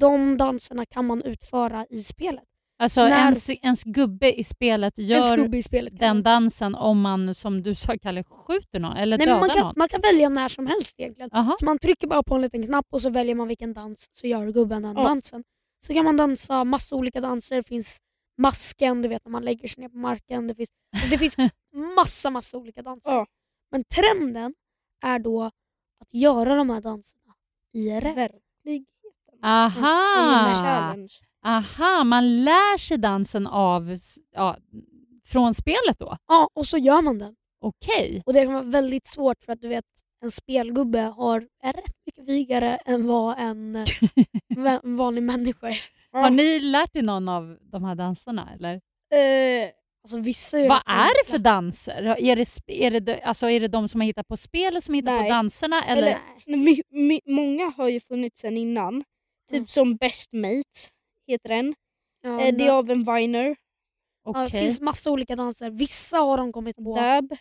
de 0.01 0.37
danserna 0.37 0.87
kan 0.87 1.07
man 1.07 1.23
utföra 1.23 1.87
i 1.91 2.03
spelet. 2.03 2.45
Alltså 2.79 3.01
När- 3.01 3.19
ens, 3.19 3.51
ens 3.51 3.83
gubbe 3.85 4.33
i 4.41 4.45
spelet 4.45 4.99
gör 4.99 5.55
i 5.55 5.63
spelet. 5.63 5.99
den 5.99 6.23
dansen 6.23 6.75
om 6.75 7.01
man, 7.01 7.35
som 7.35 7.63
du 7.63 7.75
sa 7.75 7.99
Kalle, 8.03 8.25
skjuter 8.25 8.81
någon 8.81 8.97
eller 8.97 9.19
Nej, 9.19 9.27
dödar 9.27 9.41
man, 9.41 9.49
kan, 9.51 9.59
någon. 9.61 9.73
man 9.77 9.89
kan 9.89 10.01
välja 10.01 10.29
när 10.29 10.49
som 10.49 10.67
helst 10.67 10.95
egentligen. 11.01 11.31
Aha. 11.33 11.57
Så 11.59 11.65
man 11.65 11.79
trycker 11.79 12.07
bara 12.07 12.23
på 12.23 12.35
en 12.35 12.43
liten 12.43 12.63
knapp 12.67 12.87
och 12.91 13.03
så 13.03 13.11
väljer 13.11 13.35
man 13.35 13.49
vilken 13.49 13.73
dans 13.73 14.07
så 14.13 14.27
gör 14.27 14.53
gubben 14.53 14.83
den 14.83 14.97
Ja. 14.97 15.03
dansen. 15.03 15.45
Så 15.87 15.95
kan 15.95 16.05
man 16.05 16.17
dansa 16.17 16.65
massa 16.65 16.97
olika 16.97 17.21
danser. 17.21 17.57
Det 17.57 17.63
finns 17.63 17.99
masken, 18.39 19.03
du 19.03 19.09
vet 19.09 19.25
när 19.25 19.33
man 19.33 19.45
lägger 19.45 19.69
sig 19.69 19.83
ner 19.83 19.89
på 19.89 19.97
marken. 19.97 20.47
Det 20.47 20.55
finns, 20.55 20.71
det 21.11 21.19
finns 21.19 21.37
massa 21.97 22.31
massa 22.31 22.59
olika 22.59 22.83
danser. 22.83 23.13
Ja. 23.13 23.27
Men 23.71 23.85
trenden 23.85 24.55
är 25.03 25.19
då 25.19 25.45
att 26.01 26.15
göra 26.15 26.55
de 26.55 26.71
här 26.71 26.81
danserna 26.81 27.35
IRL. 27.73 28.15
Verkligheten. 28.15 29.39
Aha! 29.43 30.49
challenge. 30.63 31.13
Aha, 31.45 32.05
man 32.05 32.45
lär 32.45 32.79
sig 32.79 32.99
dansen 32.99 33.47
av 33.47 33.97
ja, 34.33 34.57
från 35.25 35.55
spelet 35.55 35.99
då? 35.99 36.17
Ja, 36.29 36.49
och 36.55 36.67
så 36.67 36.79
gör 36.79 37.03
man 37.03 37.19
den. 37.19 37.35
Okej. 37.61 38.23
Och 38.27 38.33
det 38.33 38.45
kan 38.45 38.53
vara 38.53 38.63
väldigt 38.65 39.07
svårt 39.07 39.45
för 39.45 39.53
att 39.53 39.61
du 39.61 39.69
vet 39.69 39.85
en 40.23 40.31
spelgubbe 40.31 41.01
har, 41.01 41.49
är 41.63 41.73
rätt 41.73 41.93
mycket 42.07 42.29
vigare 42.29 42.77
än 42.77 43.07
vad 43.07 43.39
en, 43.39 43.77
eh, 43.77 43.85
en 44.85 44.97
vanlig 44.97 45.23
människa 45.23 45.69
är. 45.69 45.79
Har 46.23 46.31
ni 46.31 46.61
lärt 46.61 46.97
er 46.97 47.03
någon 47.03 47.29
av 47.29 47.57
de 47.73 47.85
här 47.85 47.95
danserna? 47.95 48.51
Eller? 48.55 48.75
Eh, 49.65 49.71
Alltså, 50.05 50.19
vissa 50.19 50.57
Vad 50.59 50.83
är 50.87 51.25
det 51.25 51.31
för 51.31 51.39
danser? 51.39 52.03
Är 52.03 52.37
det, 52.37 52.85
är, 52.85 52.91
det, 52.91 53.01
de- 53.01 53.21
alltså, 53.25 53.51
är 53.51 53.61
det 53.61 53.69
de 53.69 53.89
som 53.89 54.01
har 54.01 54.07
hittat 54.07 54.29
på 54.29 54.37
spelet 54.37 54.83
som 54.83 54.95
hittar 54.95 55.17
på 55.17 55.21
Nej. 55.23 55.31
danserna? 55.31 55.85
Eller? 55.85 56.03
Eller- 56.47 56.57
my, 56.57 56.83
my, 56.91 57.21
många 57.27 57.73
har 57.77 57.89
ju 57.89 58.01
funnits 58.01 58.41
sedan 58.41 58.57
innan. 58.57 59.01
Typ 59.51 59.57
Mm. 59.57 59.67
som 59.67 59.97
Best 59.97 60.33
Mates 60.33 60.89
heter 61.27 61.49
den. 61.49 61.75
Ja, 62.23 62.41
eh, 62.41 62.55
det 62.57 62.67
är 62.67 62.73
av 62.73 62.91
en 62.91 63.05
Viner. 63.05 63.57
ja, 64.25 64.33
det 64.45 64.51
finns 64.51 64.81
massa 64.81 65.11
olika 65.11 65.37
danser. 65.37 65.71
Vissa 65.71 66.17
har 66.19 66.37
de 66.39 66.53
kommit 66.53 66.77
på. 66.77 66.97
Dab. 66.97 67.37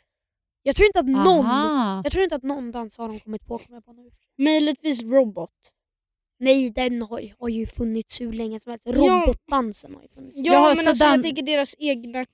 Jag 0.64 0.76
tror 0.76 0.86
inte 0.86 1.00
att 1.00 1.06
någon, 1.08 1.46
Aha. 1.46 2.02
jag 2.04 2.12
tror 2.12 2.24
inte 2.24 2.36
att 2.36 2.44
någon 2.44 2.72
dans 2.72 2.98
har 2.98 3.08
de 3.08 3.20
kommit 3.20 3.46
på. 3.48 3.58
Kommer 3.58 3.78
jag 3.78 3.86
på 3.86 3.94
nu. 3.94 4.10
Möjligtvis 4.38 5.02
Robot. 5.04 5.50
Nej, 6.44 6.70
den 6.70 7.02
har, 7.02 7.20
ju- 7.20 7.34
har 7.40 7.50
ju 7.50 7.66
funnits 7.68 8.22
hur 8.22 8.34
länge 8.34 8.60
som 8.60 8.70
helst. 8.70 8.88
Robotdansen 8.88 9.96
har 9.96 10.02
ju 10.02 10.08
funnits. 10.08 10.38
Ja 10.44 10.68
men 10.68 10.76
så 10.76 10.90
alltså 10.90 11.06
den- 11.06 11.14
jag 11.14 11.24
tänker 11.24 11.42
deras 11.44 11.76
egna... 11.80 12.26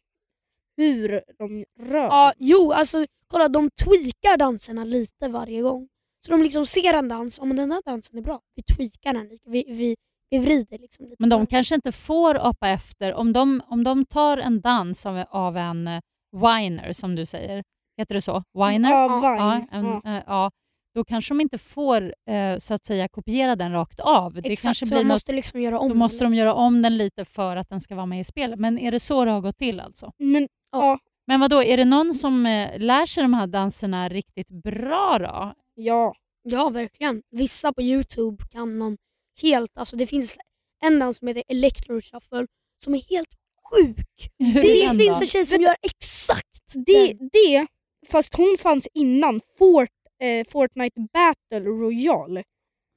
Hur 0.78 1.22
de 1.40 1.66
rör. 1.92 2.04
Ja, 2.04 2.34
jo, 2.38 2.72
alltså 2.72 3.06
kolla 3.28 3.48
de 3.48 3.70
tweakar 3.84 4.38
danserna 4.38 4.84
lite 4.84 5.28
varje 5.28 5.62
gång. 5.62 5.88
Så 6.26 6.32
de 6.32 6.42
liksom 6.44 6.66
ser 6.66 6.94
en 6.94 7.08
dans, 7.08 7.42
men 7.42 7.56
den 7.56 7.72
här 7.72 7.82
dansen 7.86 8.18
är 8.18 8.22
bra, 8.22 8.40
vi 8.56 8.64
tweakar 8.76 9.14
den 9.14 9.28
lite, 9.28 9.50
vi, 9.50 9.64
vi, 9.68 9.96
vi 10.30 10.38
vrider 10.38 10.78
liksom 10.80 11.06
lite. 11.06 11.16
Men 11.20 11.30
de 11.30 11.48
kanske 11.48 11.76
inte 11.76 11.92
får 11.92 12.36
apa 12.38 12.70
efter. 12.70 13.14
Om 13.14 13.34
de, 13.34 13.62
om 13.68 13.84
de 13.84 14.06
tar 14.06 14.38
en 14.38 14.62
dans 14.62 15.06
av, 15.06 15.24
av 15.30 15.58
en 15.58 15.88
eh, 15.88 16.00
whiner, 16.32 16.92
som 16.94 17.16
du 17.16 17.26
säger, 17.26 17.64
heter 17.98 18.16
det 18.16 18.22
så? 18.22 18.44
Whiner? 18.54 18.90
Ja, 18.90 19.20
Ja, 19.24 19.54
Vine. 19.54 19.68
en, 19.72 19.86
Ja. 19.86 20.02
eh, 20.18 20.24
ja. 20.28 20.52
Då 21.00 21.04
kanske 21.06 21.34
de 21.34 21.42
inte 21.42 21.58
får 21.58 22.14
eh, 22.30 22.58
så 22.58 22.74
att 22.74 22.86
säga 22.86 23.08
kopiera 23.08 23.56
den 23.56 23.72
rakt 23.72 24.00
av. 24.00 24.34
Det 24.34 24.40
Exakt, 24.52 24.64
kanske 24.64 24.86
så 24.86 24.90
blir 24.90 24.98
de 24.98 25.08
något, 25.08 25.14
måste 25.16 25.32
liksom 25.32 25.62
göra 25.62 25.80
om 25.80 25.90
då 25.90 25.96
måste 25.96 26.24
den. 26.26 26.32
de 26.32 26.38
göra 26.38 26.54
om 26.54 26.82
den 26.82 26.98
lite 26.98 27.26
för 27.26 27.56
att 27.56 27.70
den 27.70 27.82
ska 27.82 27.96
vara 27.96 28.06
med 28.06 28.20
i 28.20 28.24
spelet. 28.24 28.60
Men 28.60 28.80
är 28.80 28.92
det 28.92 29.00
så 29.00 29.26
det 29.26 29.32
har 29.32 29.42
gått 29.42 29.58
till 29.58 29.80
alltså? 29.80 30.12
Men 30.18 30.48
ja, 30.72 31.00
Men 31.28 31.40
vad 31.40 31.50
då 31.50 31.64
är 31.64 31.78
det 31.78 31.86
någon 31.86 32.14
som 32.14 32.46
eh, 32.46 32.80
lär 32.80 33.06
sig 33.06 33.24
de 33.24 33.34
här 33.34 33.48
danserna 33.48 34.10
riktigt 34.10 34.50
bra 34.64 35.18
då? 35.20 35.54
ja. 35.76 36.14
Ja, 36.44 36.70
verkligen. 36.70 37.22
Vissa 37.32 37.74
på 37.74 37.82
Youtube 37.82 38.38
kan 38.52 38.80
de 38.80 38.98
helt, 39.42 39.78
alltså 39.78 39.96
det 39.96 40.08
finns 40.08 40.38
en 40.86 41.00
dans 41.00 41.18
som 41.18 41.28
heter 41.28 41.44
Electro 41.48 42.02
Shuffle 42.02 42.48
som 42.84 42.96
är 42.96 43.02
helt 43.10 43.30
sjuk. 43.74 44.30
Hur 44.40 44.62
Det 44.62 44.88
den 44.88 44.98
finns 44.98 45.22
en 45.22 45.28
tjej 45.28 45.46
som 45.46 45.62
gör 45.62 45.76
exakt 45.82 46.74
Det, 46.86 47.08
den. 47.14 47.30
det, 47.34 47.68
fast 48.12 48.36
hon 48.36 48.56
fanns 48.60 48.88
innan 48.94 49.42
Fort, 49.58 49.90
eh, 50.20 50.46
Fortnite 50.48 51.08
Battle 51.14 51.60
Royale. 51.70 52.44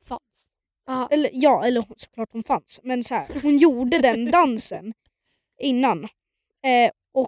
Fanns. 0.04 0.46
Ja, 0.86 1.08
Eller, 1.10 1.30
ja, 1.32 1.64
eller 1.66 1.84
såklart 1.96 2.28
hon 2.32 2.42
fanns. 2.42 2.80
Men 2.82 3.04
så 3.04 3.14
här, 3.14 3.40
hon 3.42 3.58
gjorde 3.58 3.98
den 3.98 4.30
dansen 4.30 4.92
innan. 5.60 6.04
Eh, 6.04 6.90
och, 7.14 7.26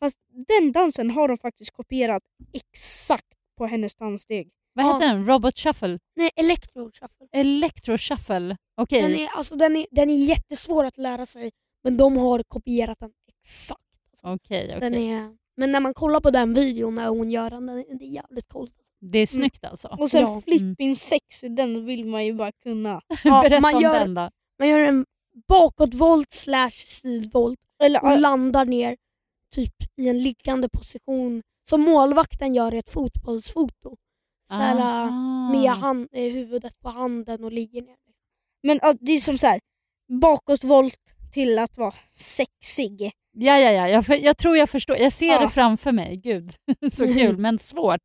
fast 0.00 0.18
den 0.48 0.72
dansen 0.72 1.10
har 1.10 1.28
de 1.28 1.36
faktiskt 1.38 1.70
kopierat 1.70 2.22
exakt 2.52 3.34
på 3.58 3.66
hennes 3.66 3.94
danssteg. 3.94 4.50
Vad 4.72 4.84
Ja. 4.84 4.94
heter 4.94 5.08
den? 5.08 5.26
Robot 5.26 5.58
Shuffle? 5.58 5.98
nej, 6.16 6.30
Electro 6.36 6.90
Shuffle. 6.92 7.26
Electro 7.32 7.96
Shuffle? 7.98 8.56
Okej. 8.76 9.02
Den, 9.02 9.14
är, 9.14 9.28
alltså, 9.36 9.56
den, 9.56 9.76
är, 9.76 9.86
den 9.90 10.10
är 10.10 10.24
jättesvår 10.28 10.84
att 10.84 10.96
lära 10.98 11.26
sig 11.26 11.50
men 11.84 11.96
de 11.96 12.16
har 12.16 12.42
kopierat 12.48 12.98
den 13.00 13.10
exakt. 13.28 13.80
Okej, 14.22 14.66
okej. 14.76 14.80
Den 14.80 14.94
är, 14.94 15.36
men 15.56 15.72
när 15.72 15.80
man 15.80 15.94
kollar 15.94 16.20
på 16.20 16.30
den 16.30 16.54
videon 16.54 16.94
när 16.94 17.08
hon 17.08 17.30
gör 17.30 17.50
den, 17.50 17.66
den 17.66 17.78
är, 17.78 18.04
jävligt 18.06 18.48
coolt. 18.48 18.74
Det 19.00 19.18
är 19.18 19.26
snyggt 19.26 19.64
alltså. 19.64 19.88
Och 19.88 20.10
sen 20.10 20.20
Ja. 20.22 20.40
flipping 20.44 20.96
sexy, 20.96 21.48
den 21.48 21.84
vill 21.86 22.04
man 22.04 22.24
ju 22.26 22.32
bara 22.34 22.52
kunna. 22.52 23.00
Ja, 23.24 23.42
Berätta 23.42 23.60
man 23.60 23.74
om 23.74 23.82
gör- 23.82 23.98
den 24.00 24.14
då. 24.14 24.30
Man 24.58 24.68
gör 24.68 24.80
en 24.80 25.04
bakåtvolt 25.48 26.32
slash 26.32 26.70
sidvolt 26.86 27.58
Eller, 27.82 28.04
och 28.04 28.10
äh, 28.10 28.20
landar 28.20 28.64
ner 28.64 28.96
typ 29.54 29.74
i 30.00 30.08
en 30.08 30.22
liggande 30.22 30.68
position 30.68 31.42
som 31.70 31.80
målvakten 31.80 32.54
gör 32.54 32.74
i 32.74 32.78
ett 32.78 32.88
fotbollsfoto. 32.90 33.96
Så 34.48 34.54
här, 34.54 34.76
Ah. 34.80 35.10
med 35.52 35.70
hand, 35.70 36.08
eh, 36.12 36.32
huvudet 36.32 36.80
på 36.80 36.88
handen 36.88 37.44
och 37.44 37.52
ligger 37.52 37.82
ner. 37.82 37.96
men 38.62 38.80
äh, 38.82 38.92
det 39.00 39.12
är 39.12 39.18
som 39.20 39.38
så 39.38 39.46
här 39.46 39.60
bakåtvolt 40.20 41.00
till 41.32 41.58
att 41.58 41.76
vara 41.76 41.94
sexig. 42.10 43.10
Ja, 43.38 43.58
ja, 43.58 43.70
ja. 43.72 43.88
Jag, 43.88 44.06
för, 44.06 44.14
jag 44.14 44.36
tror 44.38 44.56
jag 44.56 44.70
förstår. 44.70 44.96
Jag 44.96 45.12
ser 45.12 45.26
Ja. 45.32 45.40
det 45.40 45.48
framför 45.48 45.92
mig. 45.92 46.16
Gud, 46.16 46.50
så 46.92 47.06
kul. 47.14 47.38
Men 47.38 47.58
svårt 47.58 48.00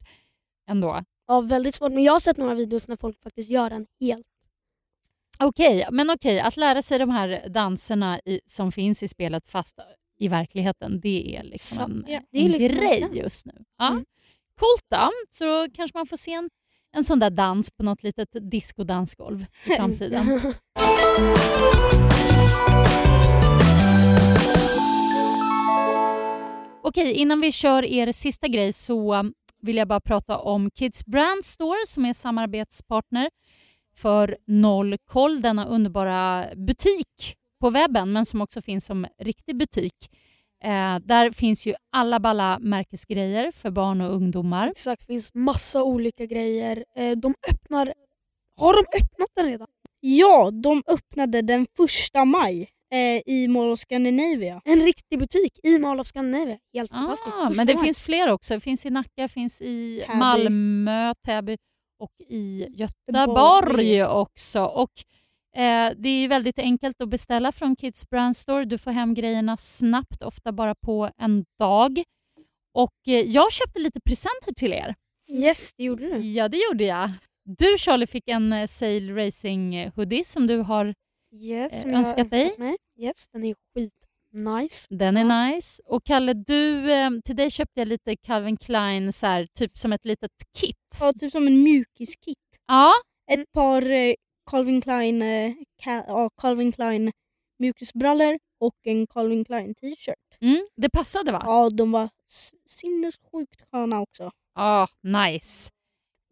ändå. 0.71 1.03
Ja, 1.27 1.41
väldigt 1.41 1.75
svårt. 1.75 1.91
Men 1.91 2.03
jag 2.03 2.13
har 2.13 2.19
sett 2.19 2.37
några 2.37 2.55
videos 2.55 2.87
när 2.87 2.95
folk 2.95 3.23
faktiskt 3.23 3.49
gör 3.49 3.69
den 3.69 3.85
helt. 4.01 4.25
Okej, 5.39 5.85
men 5.91 6.09
okej. 6.09 6.39
Att 6.39 6.57
lära 6.57 6.81
sig 6.81 6.99
de 6.99 7.09
här 7.09 7.49
danserna 7.49 8.19
i, 8.25 8.39
som 8.45 8.71
finns 8.71 9.03
i 9.03 9.07
spelet 9.07 9.47
fast 9.49 9.75
i 10.19 10.27
verkligheten, 10.27 10.99
det 10.99 11.35
är 11.37 11.43
liksom 11.43 11.75
Så, 11.77 11.83
en, 11.83 12.05
ja, 12.07 12.21
det 12.31 12.37
är 12.39 12.45
en 12.45 12.51
liksom 12.51 12.77
grej 12.77 13.01
en- 13.01 13.13
just 13.15 13.45
nu. 13.45 13.53
Ja. 13.77 13.87
Mm. 13.87 14.05
Coolt 14.59 14.85
då. 14.89 15.09
Så 15.29 15.45
då 15.45 15.67
kanske 15.73 15.97
man 15.97 16.05
får 16.07 16.17
se 16.17 16.31
en, 16.33 16.49
en 16.95 17.03
sån 17.03 17.19
där 17.19 17.29
dans 17.29 17.71
på 17.71 17.83
något 17.83 18.03
litet 18.03 18.29
discodansgolv 18.51 19.45
i 19.65 19.69
framtiden. 19.75 20.39
Okej, 26.83 27.13
innan 27.13 27.41
vi 27.41 27.51
kör 27.51 27.85
er 27.85 28.11
sista 28.11 28.47
grej 28.47 28.73
så 28.73 29.31
vill 29.61 29.75
jag 29.77 29.87
bara 29.87 29.99
prata 29.99 30.37
om 30.37 30.71
Kids 30.71 31.05
Brand 31.05 31.45
Store 31.45 31.77
som 31.87 32.05
är 32.05 32.13
samarbetspartner 32.13 33.29
för 33.95 34.37
Noll 34.47 34.97
koll, 35.05 35.41
denna 35.41 35.65
underbara 35.65 36.45
butik 36.55 37.35
på 37.61 37.69
webben 37.69 38.11
men 38.13 38.25
som 38.25 38.41
också 38.41 38.61
finns 38.61 38.85
som 38.85 39.07
riktig 39.21 39.57
butik. 39.57 39.93
Eh, 40.63 40.99
där 40.99 41.31
finns 41.31 41.67
ju 41.67 41.73
alla 41.91 42.19
balla 42.19 42.59
märkesgrejer 42.59 43.51
för 43.51 43.71
barn 43.71 44.01
och 44.01 44.13
ungdomar. 44.15 44.67
Exakt, 44.67 45.01
det 45.01 45.13
finns 45.13 45.33
massa 45.33 45.83
olika 45.83 46.25
grejer. 46.25 46.85
Eh, 46.95 47.11
De 47.17 47.35
öppnar... 47.51 47.93
Har 48.57 48.73
de 48.73 48.97
öppnat 48.97 49.29
den 49.35 49.45
redan? 49.45 49.67
Ja, 49.99 50.51
de 50.51 50.83
öppnade 50.87 51.41
den 51.41 51.67
första 51.77 52.25
maj 52.25 52.69
eh, 52.93 53.21
i 53.25 53.47
Mall 53.47 53.69
of 53.71 53.79
Scandinavia. 53.79 54.61
En 54.65 54.79
riktig 54.81 55.19
butik 55.19 55.59
i 55.63 55.79
Mall 55.79 55.99
of 55.99 56.07
Scandinavia. 56.07 56.57
Helt 56.73 56.91
fantastiskt. 56.91 57.37
Ah, 57.37 57.47
Första 57.47 57.57
men 57.57 57.67
det 57.67 57.73
maj. 57.75 57.83
finns 57.83 58.01
fler 58.01 58.31
också. 58.31 58.53
Det 58.53 58.59
finns 58.59 58.85
i 58.85 58.89
Nacka, 58.89 59.27
finns 59.27 59.61
i 59.61 60.03
Täby. 60.07 60.17
Malmö, 60.19 61.13
Täby 61.25 61.57
och 61.99 62.11
i 62.27 62.67
Göteborg. 62.69 64.03
Också. 64.05 64.63
Och, 64.65 64.91
eh, 65.61 65.91
det 65.97 66.09
är 66.09 66.27
väldigt 66.27 66.59
enkelt 66.59 67.01
att 67.01 67.09
beställa 67.09 67.51
från 67.51 67.75
Kids 67.75 68.09
Brand 68.09 68.35
Store. 68.37 68.65
Du 68.65 68.77
får 68.77 68.91
hem 68.91 69.13
grejerna 69.13 69.57
snabbt, 69.57 70.23
ofta 70.23 70.51
bara 70.51 70.75
på 70.85 71.09
en 71.21 71.45
dag. 71.59 72.03
Och 72.73 73.07
eh, 73.07 73.13
Jag 73.19 73.51
köpte 73.51 73.79
lite 73.79 73.99
presenter 74.05 74.53
till 74.55 74.73
er. 74.73 74.95
Yes, 75.29 75.69
det 75.77 75.83
gjorde 75.83 76.05
du. 76.09 76.17
Ja, 76.19 76.47
det 76.49 76.57
gjorde 76.57 76.83
jag. 76.83 77.11
Du 77.57 77.77
Charlie 77.77 78.07
fick 78.07 78.27
en 78.29 78.53
eh, 78.53 78.65
Sail 78.67 79.15
Racing 79.15 79.89
hoodie 79.95 80.23
som 80.23 80.47
du 80.47 80.57
har. 80.57 80.93
Yes, 81.33 81.73
Eh, 81.73 81.79
som 81.79 81.89
jag 81.89 81.97
har 81.97 82.03
önskat 82.03 82.29
dig? 82.29 82.55
mig. 82.57 82.77
Yes, 82.99 83.25
den 83.33 83.43
är 83.43 83.55
skit 83.75 83.93
nice. 84.33 84.87
Den 84.89 85.17
är 85.17 85.51
nice. 85.53 85.81
Och 85.85 86.03
Kalle, 86.03 86.33
du, 86.33 86.91
eh, 86.91 87.09
till 87.25 87.35
dig 87.35 87.51
köpte 87.51 87.79
jag 87.81 87.87
lite 87.87 88.15
Calvin 88.15 88.57
Klein, 88.57 89.13
så 89.13 89.27
här, 89.27 89.45
typ 89.53 89.71
som 89.71 89.93
ett 89.93 90.05
litet 90.05 90.31
kit. 90.59 90.75
Ja, 91.01 91.13
typ 91.19 91.31
som 91.31 91.47
en 91.47 91.63
mjukiskit. 91.63 92.37
Ja, 92.67 92.93
Ett 93.31 93.51
par 93.51 93.89
eh, 93.91 94.13
Calvin 94.51 94.81
Klein, 94.81 95.21
eh, 95.21 95.53
Ca- 95.83 96.03
ja, 96.07 96.29
Calvin 96.41 96.71
Klein 96.71 97.11
mjukisbrallor 97.59 98.39
och 98.59 98.75
en 98.83 99.07
Calvin 99.07 99.45
Klein 99.45 99.75
t-shirt. 99.75 100.15
Mm, 100.41 100.65
det 100.75 100.89
passade 100.89 101.31
va? 101.31 101.41
Ja, 101.45 101.69
de 101.69 101.91
var 101.91 102.09
sinnessjukt 102.65 103.61
sköna 103.71 104.01
också. 104.01 104.31
Ja, 104.55 104.87
nice. 105.03 105.69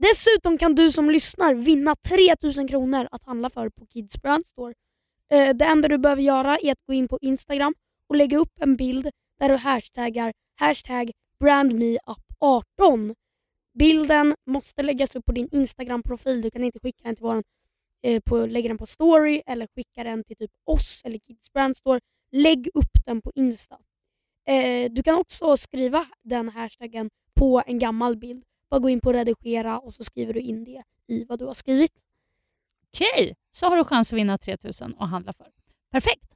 Dessutom 0.04 0.58
kan 0.58 0.76
du 0.76 0.92
som 0.92 1.10
lyssnar 1.10 1.54
vinna 1.54 1.96
3000 2.08 2.68
kronor 2.68 3.08
att 3.12 3.24
handla 3.24 3.50
för 3.50 3.70
på 3.70 3.86
Kids 3.86 4.22
Brand 4.22 4.46
Store. 4.46 4.74
Eh, 5.34 5.56
det 5.56 5.66
enda 5.66 5.88
du 5.88 5.98
behöver 5.98 6.22
göra 6.22 6.58
är 6.58 6.72
att 6.72 6.86
gå 6.88 6.94
in 6.94 7.08
på 7.08 7.18
Instagram 7.22 7.74
och 8.08 8.16
lägga 8.16 8.38
upp 8.38 8.62
en 8.62 8.76
bild 8.76 9.10
där 9.40 9.50
du 9.50 9.56
hashtaggar 9.56 10.34
hashtag 10.56 11.12
brandmeup18. 11.44 13.16
Bilden 13.80 14.36
måste 14.46 14.84
läggas 14.84 15.16
upp 15.16 15.26
på 15.26 15.32
din 15.32 15.50
Instagram-profil. 15.52 16.42
Du 16.42 16.52
kan 16.52 16.64
inte 16.64 16.80
skicka 16.80 17.04
den 17.04 17.16
till 17.16 17.24
våran, 17.24 17.44
eh, 18.04 18.22
på, 18.26 18.46
lägga 18.46 18.68
den 18.68 18.78
på 18.78 18.86
story 18.86 19.42
eller 19.46 19.68
skicka 19.76 20.04
den 20.04 20.24
till 20.24 20.36
typ 20.36 20.52
oss 20.66 21.02
eller 21.06 21.20
Kids 21.20 21.54
Brand 21.54 21.78
Store. 21.78 22.00
Lägg 22.32 22.70
upp 22.74 23.06
den 23.06 23.22
på 23.22 23.32
Insta. 23.36 23.78
Eh, 24.48 24.92
du 24.92 25.04
kan 25.04 25.16
också 25.16 25.58
skriva 25.58 26.06
den 26.24 26.50
hashtaggen 26.50 27.10
på 27.36 27.62
en 27.66 27.80
gammal 27.80 28.18
bild. 28.18 28.44
Bara 28.70 28.80
gå 28.80 28.90
in 28.90 29.00
på 29.00 29.14
redigera 29.14 29.80
och 29.80 29.94
så 29.94 30.04
skriver 30.04 30.34
du 30.34 30.40
in 30.40 30.64
det 30.64 30.84
i 31.08 31.26
vad 31.26 31.40
du 31.40 31.46
har 31.46 31.54
skrivit. 31.54 32.09
Okej, 32.94 33.36
så 33.52 33.66
har 33.66 33.78
du 33.78 33.84
chans 33.84 34.14
att 34.14 34.18
vinna 34.20 34.38
3000 34.38 34.94
och 34.94 35.08
handla 35.08 35.34
för. 35.34 35.48
Perfekt. 35.92 36.34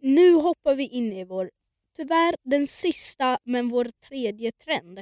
Nu 0.00 0.34
hoppar 0.34 0.74
vi 0.74 0.88
in 0.88 1.12
i 1.12 1.24
vår, 1.24 1.50
tyvärr 1.96 2.34
den 2.44 2.66
sista 2.66 3.38
men 3.44 3.68
vår 3.68 3.90
tredje 4.08 4.50
trend. 4.52 5.00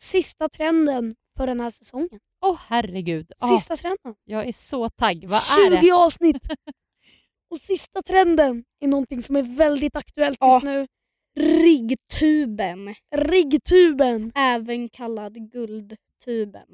Sista 0.00 0.48
trenden 0.48 1.14
för 1.36 1.46
den 1.46 1.60
här 1.60 1.70
säsongen. 1.70 2.20
Åh 2.44 2.60
herregud. 2.68 3.32
Ja, 3.38 3.46
Sista 3.46 3.76
trenden. 3.76 4.14
jag 4.24 4.48
är 4.48 4.52
så 4.52 4.88
tagg. 4.88 5.24
Vad 5.28 5.36
är 5.38 5.70
20 5.80 5.86
det? 5.86 5.92
avsnitt! 5.92 6.42
och 7.50 7.60
sista 7.60 8.02
trenden 8.02 8.64
är 8.80 8.88
någonting 8.88 9.22
som 9.22 9.36
är 9.36 9.42
väldigt 9.42 9.96
aktuellt 9.96 10.36
Ja. 10.40 10.54
just 10.54 10.64
nu. 10.64 10.86
Riggtuben, 11.38 12.94
Riggtuben. 13.16 14.32
även 14.34 14.88
kallad 14.88 15.50
guldtuben. 15.52 16.66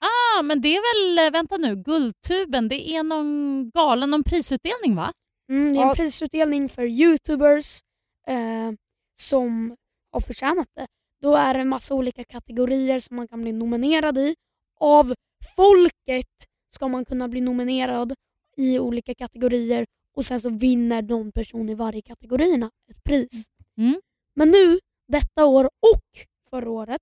Ah, 0.00 0.42
men 0.42 0.60
det 0.60 0.68
är 0.76 0.80
väl, 1.18 1.32
vänta 1.32 1.56
nu, 1.56 1.76
Guldtuben, 1.76 2.68
det 2.68 2.90
är 2.90 3.02
någon 3.02 3.70
galen, 3.74 4.10
någon 4.10 4.24
prisutdelning 4.24 4.94
va? 4.96 5.12
Mm, 5.50 5.72
det 5.72 5.78
är 5.78 5.82
en 5.82 5.88
Ja. 5.88 5.94
prisutdelning 5.94 6.68
för 6.68 6.82
youtubers 6.84 7.80
eh, 8.26 8.72
som 9.20 9.76
har 10.12 10.20
förtjänat 10.20 10.68
det. 10.76 10.86
Då 11.22 11.34
är 11.34 11.54
det 11.54 11.60
en 11.60 11.68
massa 11.68 11.94
olika 11.94 12.24
kategorier 12.24 12.98
som 12.98 13.16
man 13.16 13.28
kan 13.28 13.42
bli 13.42 13.52
nominerad 13.52 14.18
i. 14.18 14.34
Av 14.80 15.14
folket 15.56 16.26
ska 16.74 16.88
man 16.88 17.04
kunna 17.04 17.28
bli 17.28 17.40
nominerad 17.40 18.12
i 18.56 18.78
olika 18.78 19.14
kategorier 19.14 19.84
och 20.16 20.24
sen 20.26 20.40
så 20.40 20.50
vinner 20.50 21.02
någon 21.02 21.32
person 21.32 21.68
i 21.68 21.74
varje 21.74 22.02
kategorierna 22.02 22.70
ett 22.90 23.04
pris. 23.04 23.46
Mm. 23.78 24.00
Men 24.36 24.50
nu, 24.50 24.78
detta 25.08 25.46
år 25.46 25.64
och 25.64 26.26
förra 26.50 26.70
året, 26.70 27.00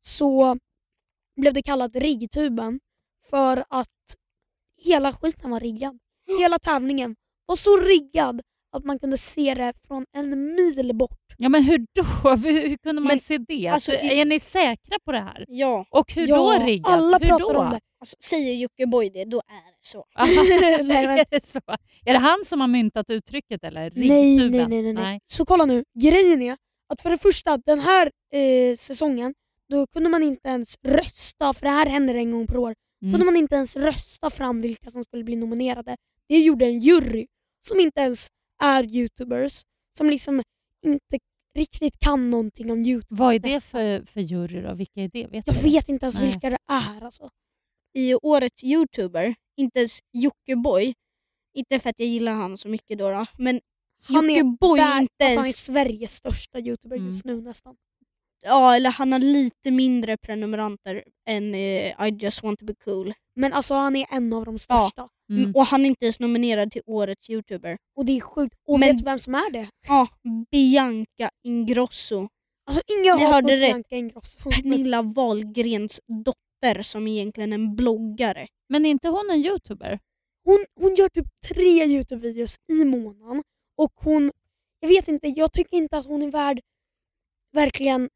så 0.00 0.58
blev 1.40 1.52
det 1.54 1.62
kallat 1.62 1.96
riggtuben 1.96 2.80
för 3.30 3.64
att 3.68 3.88
hela 4.84 5.12
skiten 5.12 5.50
var 5.50 5.60
riggad. 5.60 5.98
Hela 6.40 6.58
tävlingen 6.58 7.16
var 7.46 7.56
så 7.56 7.76
riggad 7.76 8.40
att 8.76 8.84
man 8.84 8.98
kunde 8.98 9.16
se 9.18 9.54
det 9.54 9.72
från 9.86 10.04
en 10.16 10.54
mil 10.54 10.90
bort. 10.94 11.18
Ja 11.38 11.48
men 11.48 11.62
hur 11.64 11.78
då? 11.78 12.02
Hur, 12.48 12.68
hur 12.68 12.76
kunde 12.76 13.00
man 13.00 13.08
Men, 13.08 13.18
se 13.18 13.38
det? 13.38 13.68
alltså, 13.68 13.92
Så 13.92 13.98
i- 13.98 14.20
är 14.20 14.24
ni 14.24 14.40
säkra 14.40 14.98
på 15.04 15.12
det 15.12 15.18
här? 15.20 15.44
Ja, 15.48 15.86
Och 15.90 16.12
hur 16.12 16.26
Ja, 16.28 16.36
då 16.58 16.64
riggat? 16.66 16.92
Alla 16.92 17.18
hur 17.18 17.26
pratar 17.26 17.54
då? 17.54 17.60
om 17.60 17.70
det. 17.70 17.80
alltså, 18.00 18.16
säger 18.20 18.54
Jockiboi 18.54 19.10
det, 19.10 19.24
då 19.24 19.36
är 19.38 19.70
det 19.72 19.78
så. 19.80 20.04
Nej, 20.84 21.06
men- 21.06 21.18
är 21.18 21.24
det 21.30 21.44
så? 21.44 21.60
Är 22.06 22.12
det 22.12 22.18
han 22.18 22.44
som 22.44 22.60
har 22.60 22.68
myntat 22.68 23.10
uttrycket 23.10 23.64
eller? 23.64 23.90
Nej, 23.94 24.36
nej, 24.50 24.66
nej, 24.68 24.82
nej, 24.82 24.92
nej. 24.92 25.20
Så 25.32 25.44
kolla 25.44 25.64
nu, 25.64 25.84
grejen 26.02 26.42
är 26.42 26.56
att 26.92 27.00
för 27.00 27.10
det 27.10 27.18
första, 27.18 27.56
den 27.56 27.80
här 27.80 28.10
eh, 28.34 28.76
säsongen, 28.76 29.34
då 29.68 29.86
kunde 29.86 30.08
man 30.10 30.22
inte 30.22 30.48
ens 30.48 30.74
rösta, 30.82 31.52
för 31.54 31.66
det 31.66 31.70
här 31.72 31.86
händer 31.86 32.14
en 32.14 32.32
gång 32.32 32.46
per 32.46 32.56
år. 32.56 32.74
Mm. 33.02 33.12
kunde 33.12 33.26
man 33.26 33.36
inte 33.36 33.54
ens 33.54 33.76
rösta 33.76 34.30
fram 34.30 34.60
vilka 34.60 34.90
som 34.90 35.04
skulle 35.04 35.24
bli 35.24 35.36
nominerade. 35.36 35.96
Det 36.28 36.38
gjorde 36.38 36.64
en 36.66 36.80
jury 36.80 37.26
som 37.66 37.80
inte 37.80 38.00
ens 38.00 38.26
är 38.62 38.84
youtubers, 38.84 39.62
som 39.98 40.10
liksom 40.10 40.42
inte 40.86 41.18
riktigt 41.58 41.98
kan 41.98 42.30
någonting 42.30 42.70
om 42.70 42.78
youtube. 42.84 43.20
Vad 43.20 43.34
är 43.34 43.38
det 43.38 43.64
för, 43.64 44.04
för 44.06 44.20
jury 44.20 44.60
då? 44.60 44.74
Vilka 44.74 45.00
är 45.02 45.08
det? 45.08 45.26
Vet 45.26 45.46
Jag 45.46 45.56
du 45.56 45.62
vet 45.62 45.88
inte 45.88 46.06
ens 46.06 46.14
Nej. 46.18 46.30
vilka 46.30 46.50
det 46.50 46.58
är. 46.68 47.04
Alltså. 47.04 47.30
I 47.94 48.14
årets 48.14 48.64
youtuber, 48.64 49.34
inte 49.56 49.78
ens 49.78 49.98
Jockiboi, 50.12 50.94
inte 51.54 51.78
för 51.78 51.90
att 51.90 51.98
jag 51.98 52.08
gillar 52.08 52.32
han 52.32 52.58
så 52.58 52.68
mycket 52.68 52.98
då, 52.98 53.10
då 53.10 53.26
men 53.38 53.60
Han 54.02 54.30
är, 54.30 54.38
Jockiboi 54.38 54.78
där, 54.78 55.00
inte 55.00 55.24
alltså 55.24 55.38
han 55.38 55.44
är 55.44 55.48
ens, 55.48 55.64
Sveriges 55.64 56.14
största 56.16 56.58
youtuber 56.58 56.96
Mm. 56.96 57.08
just 57.08 57.24
nu 57.24 57.40
nästan. 57.40 57.76
Ja 58.42 58.76
eller 58.76 58.90
han 58.90 59.12
har 59.12 59.18
lite 59.18 59.70
mindre 59.70 60.16
prenumeranter 60.16 61.04
än 61.28 61.54
eh, 61.54 62.08
I 62.08 62.16
just 62.20 62.42
want 62.42 62.58
to 62.58 62.64
be 62.64 62.74
cool. 62.84 63.12
Men 63.34 63.52
alltså 63.52 63.74
han 63.74 63.96
är 63.96 64.06
en 64.10 64.32
av 64.32 64.44
de 64.44 64.58
största. 64.58 65.08
Mm. 65.30 65.52
Och 65.54 65.66
han 65.66 65.80
är 65.84 65.88
inte 65.88 66.04
ens 66.04 66.20
nominerad 66.20 66.70
till 66.70 66.82
årets 66.86 67.30
youtuber. 67.30 67.76
Och 67.96 68.04
det 68.04 68.16
är 68.16 68.20
sjukt. 68.20 68.54
Och 68.68 68.80
Men- 68.80 68.88
vet 68.88 68.98
du 68.98 69.04
vem 69.04 69.18
som 69.18 69.34
är 69.34 69.52
det? 69.52 69.68
Ja, 69.88 70.08
Bianca 70.50 71.30
Ingrosso. 71.44 72.28
Alltså 72.66 72.82
inga 72.86 73.14
Ni 73.14 73.24
hörde 73.24 73.52
rätt. 73.56 73.60
Bianca 73.72 73.96
Ingrosso. 73.96 74.50
Pernilla 74.50 75.02
Wahlgrens 75.02 76.00
dotter 76.06 76.82
som 76.82 77.06
egentligen 77.06 77.52
är 77.52 77.54
en 77.54 77.76
bloggare. 77.76 78.46
Men 78.68 78.86
är 78.86 78.90
inte 78.90 79.08
hon 79.08 79.30
en 79.30 79.44
youtuber? 79.44 79.98
Hon, 80.44 80.64
hon 80.80 80.94
gör 80.94 81.08
typ 81.08 81.26
tre 81.48 81.84
Youtube-videos 81.86 82.56
i 82.72 82.84
månaden 82.84 83.42
och 83.76 83.92
hon, 83.94 84.32
jag 84.80 84.88
vet 84.88 85.08
inte, 85.08 85.28
jag 85.28 85.52
tycker 85.52 85.76
inte 85.76 85.96
att 85.96 86.06
hon 86.06 86.22
är 86.22 86.30
värd 86.30 86.60
verkligen 87.52 88.08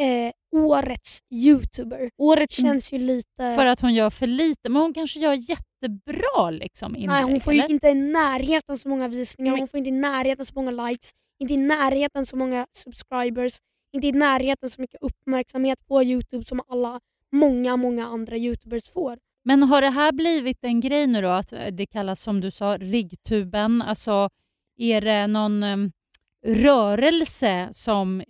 eh, 0.00 0.32
årets 0.56 1.18
Youtuber. 1.34 2.10
Årets 2.18 2.56
Känns 2.62 2.92
ju 2.92 2.98
lite... 2.98 3.50
För 3.56 3.66
att 3.66 3.80
hon 3.80 3.94
gör 3.94 4.10
för 4.10 4.26
lite, 4.26 4.68
men 4.68 4.82
hon 4.82 4.94
kanske 4.94 5.20
gör 5.20 5.32
jättebra 5.50 6.50
liksom, 6.50 6.96
inlägg, 6.96 7.08
Nej, 7.10 7.22
hon 7.22 7.40
får 7.40 7.52
ju 7.52 7.58
eller? 7.60 7.70
inte 7.70 7.88
i 7.88 7.94
närheten 7.94 8.78
så 8.78 8.88
många 8.88 9.08
visningar, 9.08 9.50
Men- 9.52 9.58
hon 9.60 9.68
får 9.68 9.78
inte 9.78 9.88
i 9.90 9.92
närheten 9.92 10.46
så 10.46 10.52
många 10.54 10.70
likes, 10.88 11.10
inte 11.40 11.54
i 11.54 11.56
närheten 11.56 12.26
så 12.26 12.36
många 12.36 12.66
subscribers, 12.72 13.58
inte 13.92 14.06
i 14.06 14.12
närheten 14.12 14.70
så 14.70 14.80
mycket 14.80 15.02
uppmärksamhet 15.02 15.78
på 15.88 16.02
Youtube 16.02 16.44
som 16.44 16.60
alla 16.68 17.00
många, 17.32 17.76
många 17.76 18.06
andra 18.06 18.36
Youtubers 18.36 18.90
får. 18.92 19.18
Men 19.44 19.62
har 19.62 19.82
det 19.82 19.90
här 19.90 20.12
blivit 20.12 20.64
en 20.64 20.80
grej 20.80 21.06
nu 21.06 21.20
då, 21.22 21.28
att 21.28 21.52
det 21.72 21.86
kallas 21.86 22.20
som 22.22 22.40
du 22.40 22.50
sa 22.50 22.76
riggtuben? 22.78 23.82
Alltså, 23.82 24.28
är 24.78 25.00
det 25.00 25.26
någon 25.26 25.62
em, 25.62 25.92
rörelse 26.46 27.68
som 27.72 28.22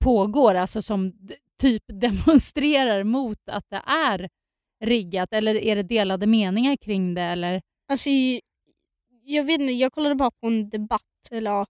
pågår, 0.00 0.54
alltså 0.54 0.82
som 0.82 1.12
typ 1.60 1.82
demonstrerar 1.92 3.04
mot 3.04 3.48
att 3.48 3.64
det 3.70 3.82
är 3.86 4.28
riggat? 4.84 5.32
Eller 5.32 5.54
är 5.54 5.76
det 5.76 5.82
delade 5.82 6.26
meningar 6.26 6.76
kring 6.76 7.14
det? 7.14 7.22
Eller? 7.22 7.62
Alltså, 7.88 8.10
jag 9.22 9.44
vet 9.44 9.60
inte, 9.60 9.72
jag 9.72 9.92
kollade 9.92 10.14
bara 10.14 10.30
på 10.30 10.46
en 10.46 10.70
debatt, 10.70 11.28
eller 11.30 11.50
ja, 11.50 11.66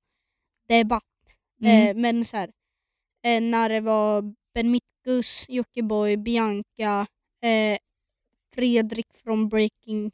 debatt. 0.69 1.03
Mm. 1.63 1.89
Eh, 1.89 2.03
men 2.03 2.25
så 2.25 2.37
här, 2.37 2.51
eh, 3.25 3.41
när 3.41 3.69
det 3.69 3.81
var 3.81 4.35
Ben 4.55 4.71
Mitkus, 4.71 5.47
Jockiboi, 5.49 6.17
Bianca, 6.17 7.07
eh, 7.43 7.79
Fredrik 8.55 9.07
från 9.25 9.49
Breaking 9.49 10.11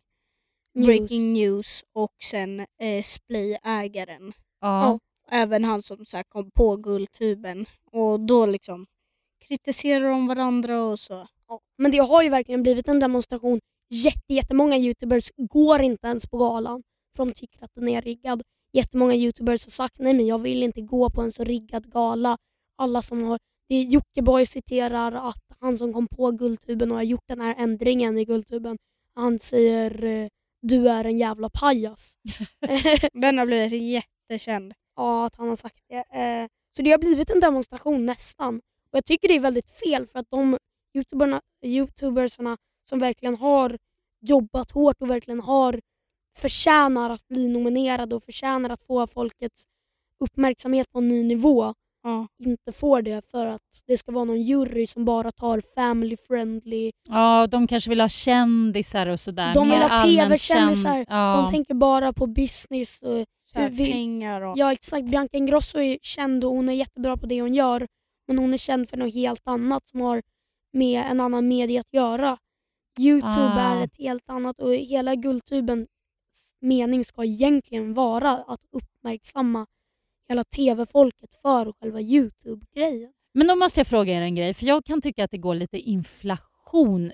News. 0.75 0.87
Breaking 0.87 1.33
News 1.33 1.85
och 1.93 2.15
sen 2.25 2.61
eh, 2.61 3.03
Splay-ägaren. 3.03 4.33
Ja. 4.61 4.99
Även 5.31 5.65
han 5.65 5.83
som 5.83 6.05
så 6.07 6.17
här, 6.17 6.25
kom 6.25 6.51
på 6.51 6.77
Guldtuben. 6.77 7.67
Och 7.97 8.21
då 8.21 8.47
liksom 8.47 8.87
kritiserar 9.49 10.11
de 10.11 10.27
varandra 10.27 10.83
och 10.83 11.01
så. 11.01 11.29
Ja, 11.49 11.61
men 11.79 11.91
det 11.91 11.99
har 11.99 12.23
ju 12.23 12.29
verkligen 12.29 12.63
blivit 12.63 12.89
en 12.89 13.01
demonstration. 13.01 13.61
Jätte, 13.91 14.35
jättemånga 14.35 14.77
youtubers 14.77 15.31
går 15.37 15.83
inte 15.83 16.07
ens 16.07 16.27
på 16.27 16.39
galan 16.39 16.83
för 17.17 17.25
de 17.25 17.33
tycker 17.33 17.65
att 17.65 17.71
den 17.75 17.89
är 17.89 18.03
riggad. 18.03 18.43
Jättemånga 18.73 19.15
youtubers 19.15 19.65
har 19.67 19.71
sagt 19.71 19.99
nej 19.99 20.15
men 20.15 20.27
jag 20.27 20.39
vill 20.39 20.63
inte 20.63 20.81
gå 20.81 21.11
på 21.11 21.21
en 21.23 21.33
så 21.33 21.45
riggad 21.45 21.93
gala. 21.93 22.37
Alla 22.79 23.03
som 23.03 23.23
har, 23.23 23.39
det 23.69 23.75
är 23.75 23.83
Jockiboi 23.83 24.47
citerar 24.47 25.13
att 25.13 25.45
han 25.61 25.79
som 25.79 25.93
kom 25.93 26.07
på 26.07 26.31
Guldtuben 26.31 26.91
och 26.91 26.97
har 26.97 27.05
gjort 27.05 27.29
den 27.29 27.41
här 27.41 27.55
ändringen 27.59 28.19
i 28.19 28.25
Guldtuben, 28.25 28.77
han 29.15 29.39
säger 29.39 30.05
eh, 30.05 30.29
du 30.63 30.89
är 30.89 31.05
en 31.05 31.19
jävla 31.19 31.51
pajas. 31.51 32.15
Den 33.13 33.39
har 33.39 33.47
blivit 33.47 33.73
jättekänd. 33.73 34.75
Ja, 34.97 35.27
att 35.27 35.37
han 35.37 35.49
har 35.49 35.57
sagt 35.57 35.79
det. 35.89 36.05
Så 36.77 36.83
det 36.83 36.91
har 36.91 36.99
blivit 36.99 37.31
en 37.31 37.41
demonstration 37.41 38.07
nästan. 38.07 38.57
Och 38.91 38.97
Jag 38.97 39.05
tycker 39.05 39.29
det 39.29 39.35
är 39.35 39.41
väldigt 39.41 39.71
fel 39.71 40.07
för 40.07 40.19
att 40.19 40.27
de 40.31 40.59
youtuberna, 40.97 41.41
youtubersarna 41.65 42.57
som 42.91 42.99
verkligen 42.99 43.37
har 43.37 43.77
jobbat 44.21 44.71
hårt 44.71 44.97
och 45.03 45.11
verkligen 45.11 45.41
har 45.41 45.81
förtjänar 46.39 47.11
att 47.11 47.29
bli 47.29 47.49
nominerade 47.49 48.15
och 48.17 48.25
förtjänar 48.25 48.71
att 48.71 48.83
få 48.83 49.07
folkets 49.07 49.65
uppmärksamhet 50.25 50.93
på 50.93 50.99
en 50.99 51.09
ny 51.09 51.23
nivå. 51.25 51.75
Ja. 52.03 52.27
inte 52.45 52.73
får 52.73 53.03
det 53.03 53.31
för 53.31 53.47
att 53.47 53.61
det 53.87 53.97
ska 53.97 54.13
vara 54.13 54.25
någon 54.25 54.43
jury 54.43 54.87
som 54.87 55.05
bara 55.05 55.33
tar 55.33 55.63
family 55.75 56.17
friendly. 56.29 56.91
Ja, 57.09 57.47
de 57.47 57.67
kanske 57.67 57.91
vill 57.91 58.01
ha 58.01 58.09
kändisar 58.09 59.07
och 59.07 59.21
sådär. 59.21 59.55
De 59.55 59.71
vill 59.71 59.79
ha 59.79 60.05
TV-kändisar. 60.05 60.91
känd- 60.95 61.07
Ja. 61.09 61.43
De 61.43 61.51
tänker 61.53 61.75
bara 61.75 62.13
på 62.13 62.27
business. 62.27 63.03
Och, 63.03 63.25
här, 63.57 63.71
Vi- 63.71 63.93
pengar 63.93 64.41
och... 64.43 64.59
ja 64.59 64.73
exakt, 64.73 65.07
Bianca 65.07 65.37
Ingrosso 65.37 65.79
är 65.79 65.99
känd 66.03 66.45
och 66.45 66.51
hon 66.51 66.69
är 66.69 66.73
jättebra 66.73 67.17
på 67.17 67.27
det 67.27 67.41
hon 67.41 67.55
gör. 67.55 67.87
Men 68.29 68.39
hon 68.39 68.53
är 68.53 68.57
känd 68.57 68.91
för 68.91 68.97
något 68.97 69.15
helt 69.15 69.49
annat 69.49 69.89
som 69.89 70.01
har 70.01 70.23
med 70.73 71.05
en 71.11 71.21
annan 71.21 71.49
media 71.49 71.81
att 71.81 71.93
göra. 71.93 72.39
Youtube 73.01 73.53
Ah. 73.55 73.77
är 73.77 73.85
ett 73.85 73.97
helt 73.99 74.31
annat 74.31 74.61
och 74.61 74.75
hela 74.75 75.15
Guldtubens 75.15 75.89
mening 76.61 77.05
ska 77.05 77.25
egentligen 77.25 77.95
vara 77.95 78.31
att 78.37 78.61
uppmärksamma 78.73 79.67
hela 80.29 80.45
TV-folket 80.45 81.31
för 81.43 81.73
själva 81.81 82.01
Youtube-grejen. 82.01 83.13
Men 83.35 83.47
då 83.47 83.57
måste 83.57 83.81
jag 83.81 83.87
fråga 83.87 84.13
er 84.13 84.21
en 84.23 84.35
grej, 84.35 84.55
för 84.55 84.67
jag 84.67 84.85
kan 84.85 85.01
tycka 85.01 85.25
att 85.25 85.31
det 85.31 85.39
går 85.39 85.55
lite 85.55 85.79
inflation 85.79 86.56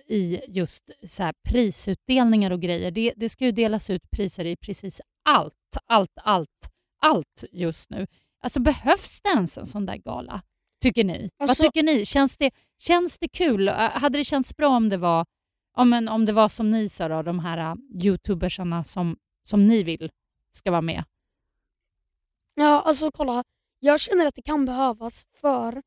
i 0.07 0.41
just 0.49 0.91
så 1.07 1.23
här 1.23 1.35
prisutdelningar 1.49 2.51
och 2.51 2.61
grejer. 2.61 2.91
Det, 2.91 3.13
det 3.17 3.29
ska 3.29 3.45
ju 3.45 3.53
delas 3.53 3.91
ut 3.91 4.11
priser 4.11 4.45
i 4.45 4.57
precis 4.57 5.01
allt, 5.25 5.55
allt, 5.87 6.11
allt, 6.23 6.49
allt 7.01 7.45
just 7.53 7.91
nu. 7.91 8.07
Alltså 8.41 8.61
behövs 8.61 9.21
det 9.21 9.29
ens 9.29 9.59
en 9.59 9.67
sån 9.67 9.87
där 9.87 9.97
gala? 9.97 10.43
Tycker 10.83 11.05
ni? 11.05 11.31
Alltså- 11.37 11.63
Vad 11.63 11.73
tycker 11.73 11.83
ni? 11.83 12.07
Känns 12.07 12.39
det, 12.39 12.51
känns 12.79 13.19
det 13.19 13.29
kul? 13.29 13.69
Hade 13.69 14.19
det 14.19 14.25
känts 14.25 14.57
bra 14.57 14.69
om 14.69 14.89
det 14.89 14.97
var, 14.97 15.27
men 15.85 16.09
om 16.09 16.27
det 16.27 16.33
var 16.33 16.49
som 16.49 16.71
ni 16.71 16.89
sa, 16.89 17.09
då, 17.09 17.23
de 17.23 17.39
här 17.39 17.59
äh, 17.59 17.75
youtubersarna 18.05 18.85
som, 18.85 19.17
som 19.43 19.67
ni 19.69 19.83
vill 19.83 20.11
ska 20.51 20.71
vara 20.71 20.81
med? 20.81 21.05
Ja, 22.55 22.81
alltså 22.81 23.11
kolla. 23.15 23.45
Jag 23.81 24.01
känner 24.01 24.27
att 24.27 24.35
det 24.35 24.43
kan 24.43 24.65
behövas 24.65 25.27
för 25.41 25.83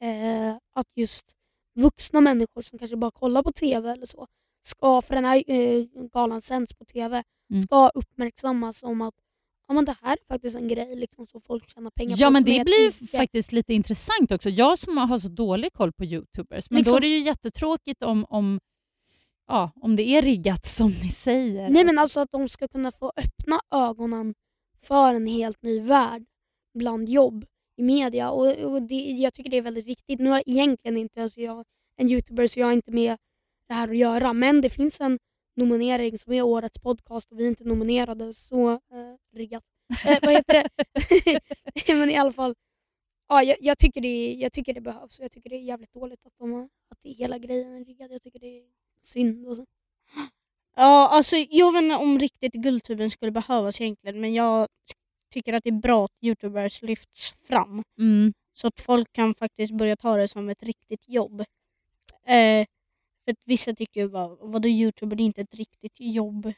eh, 0.00 0.56
att 0.74 0.86
just 0.94 1.32
vuxna 1.76 2.20
människor 2.20 2.62
som 2.62 2.78
kanske 2.78 2.96
bara 2.96 3.10
kollar 3.10 3.42
på 3.42 3.52
TV 3.52 3.90
eller 3.90 4.06
så, 4.06 4.26
ska, 4.62 5.02
för 5.02 5.14
den 5.14 5.24
här 5.24 5.44
eh, 5.46 5.84
galan 6.12 6.42
sänds 6.42 6.74
på 6.74 6.84
TV, 6.84 7.22
Mm. 7.50 7.62
ska 7.62 7.88
uppmärksammas 7.94 8.82
om 8.82 9.00
att 9.00 9.14
ja, 9.68 9.74
men 9.74 9.84
det 9.84 9.96
här 10.02 10.12
är 10.12 10.34
faktiskt 10.34 10.56
en 10.56 10.68
grej 10.68 10.96
liksom, 10.96 11.26
så 11.26 11.40
folk 11.40 11.70
tjänar 11.70 11.90
pengar 11.90 12.14
Ja 12.18 12.26
på. 12.26 12.32
men 12.32 12.42
som 12.42 12.52
är 12.52 12.58
det 12.58 12.64
blir 12.64 12.88
ett- 12.88 13.10
faktiskt 13.10 13.52
lite 13.52 13.74
intressant 13.74 14.32
också. 14.32 14.50
Jag 14.50 14.78
som 14.78 14.96
har 14.98 15.18
så 15.18 15.28
dålig 15.28 15.72
koll 15.72 15.92
på 15.92 16.04
youtubers. 16.04 16.70
Men 16.70 16.76
då 16.76 16.78
Liksom- 16.80 16.96
är 16.96 17.00
det 17.00 17.06
ju 17.08 17.18
jättetråkigt 17.18 18.02
om, 18.02 18.24
om, 18.28 18.60
ja, 19.48 19.70
om 19.80 19.96
det 19.96 20.02
är 20.02 20.22
riggat 20.22 20.66
som 20.66 20.88
ni 21.02 21.08
säger. 21.10 21.70
Nej 21.70 21.84
men 21.84 21.98
alltså 21.98 22.20
att 22.20 22.30
de 22.32 22.48
ska 22.48 22.68
kunna 22.68 22.92
få 22.92 23.12
öppna 23.16 23.60
ögonen 23.74 24.34
för 24.82 25.14
en 25.14 25.26
helt 25.26 25.62
ny 25.62 25.80
värld 25.80 26.24
bland 26.78 27.08
jobb 27.08 27.44
i 27.76 27.82
media. 27.82 28.30
Och, 28.30 28.46
och 28.58 28.82
det, 28.82 28.94
Jag 28.94 29.34
tycker 29.34 29.50
det 29.50 29.56
är 29.56 29.62
väldigt 29.62 29.86
viktigt. 29.86 30.20
Nu 30.20 30.30
är 30.34 30.42
egentligen 30.46 30.96
inte 30.96 31.22
alltså 31.22 31.40
jag 31.40 31.64
en 31.96 32.10
youtuber 32.10 32.46
så 32.46 32.60
jag 32.60 32.66
har 32.66 32.72
inte 32.72 32.90
med 32.92 33.16
det 33.68 33.74
här 33.74 33.88
att 33.88 33.96
göra. 33.96 34.32
Men 34.32 34.60
det 34.60 34.70
finns 34.70 35.00
en 35.00 35.18
nominering 35.56 36.18
som 36.18 36.32
är 36.32 36.42
årets 36.42 36.78
podcast 36.78 37.32
och 37.32 37.38
vi 37.40 37.44
är 37.44 37.48
inte 37.48 37.64
nominerade. 37.64 38.34
Så 38.34 38.70
eh, 38.70 38.78
riggat. 39.36 39.62
Eh, 40.06 40.18
vad 40.22 40.32
heter 40.34 40.54
det? 40.54 40.68
men 41.94 42.10
i 42.10 42.16
alla 42.16 42.32
fall. 42.32 42.54
Ja, 43.28 43.42
jag, 43.42 43.56
jag, 43.60 43.78
tycker 43.78 44.00
det, 44.00 44.32
jag 44.34 44.52
tycker 44.52 44.74
det 44.74 44.80
behövs 44.80 45.18
och 45.18 45.24
jag 45.24 45.32
tycker 45.32 45.50
det 45.50 45.56
är 45.56 45.60
jävligt 45.60 45.92
dåligt 45.92 46.26
att, 46.26 46.32
de, 46.38 46.52
har- 46.52 46.62
att 46.64 46.98
det, 47.02 47.10
hela 47.12 47.38
grejen 47.38 47.74
är 47.74 47.84
riggad. 47.84 48.12
Jag 48.12 48.22
tycker 48.22 48.38
det 48.38 48.58
är 48.58 48.64
synd. 49.02 49.46
Och 49.48 49.56
så. 49.56 49.64
Ja, 50.76 51.08
alltså, 51.08 51.36
jag 51.50 51.72
vet 51.72 51.82
inte 51.82 51.96
om 51.96 52.18
riktigt 52.18 52.52
Guldtuben 52.52 53.10
skulle 53.10 53.32
behövas 53.32 53.80
egentligen 53.80 54.20
men 54.20 54.34
jag 54.34 54.66
tycker 55.36 55.52
att 55.52 55.64
det 55.64 55.70
är 55.70 55.80
bra 55.80 56.04
att 56.04 56.10
youtubers 56.22 56.82
lyfts 56.82 57.32
fram 57.48 57.82
Mm. 58.00 58.32
så 58.54 58.66
att 58.66 58.80
folk 58.80 59.12
kan 59.12 59.34
faktiskt 59.34 59.72
börja 59.72 59.96
ta 59.96 60.16
det 60.16 60.28
som 60.28 60.48
ett 60.48 60.62
riktigt 60.62 61.08
jobb. 61.08 61.40
Eh, 62.26 62.66
för 63.24 63.32
att 63.32 63.42
vissa 63.46 63.74
tycker 63.74 64.00
ju 64.00 64.08
bara, 64.08 64.28
vadå 64.28 64.68
youtuber, 64.68 65.16
det 65.16 65.22
är 65.22 65.24
inte 65.24 65.40
ett 65.40 65.54
riktigt 65.54 66.00
jobb. 66.00 66.52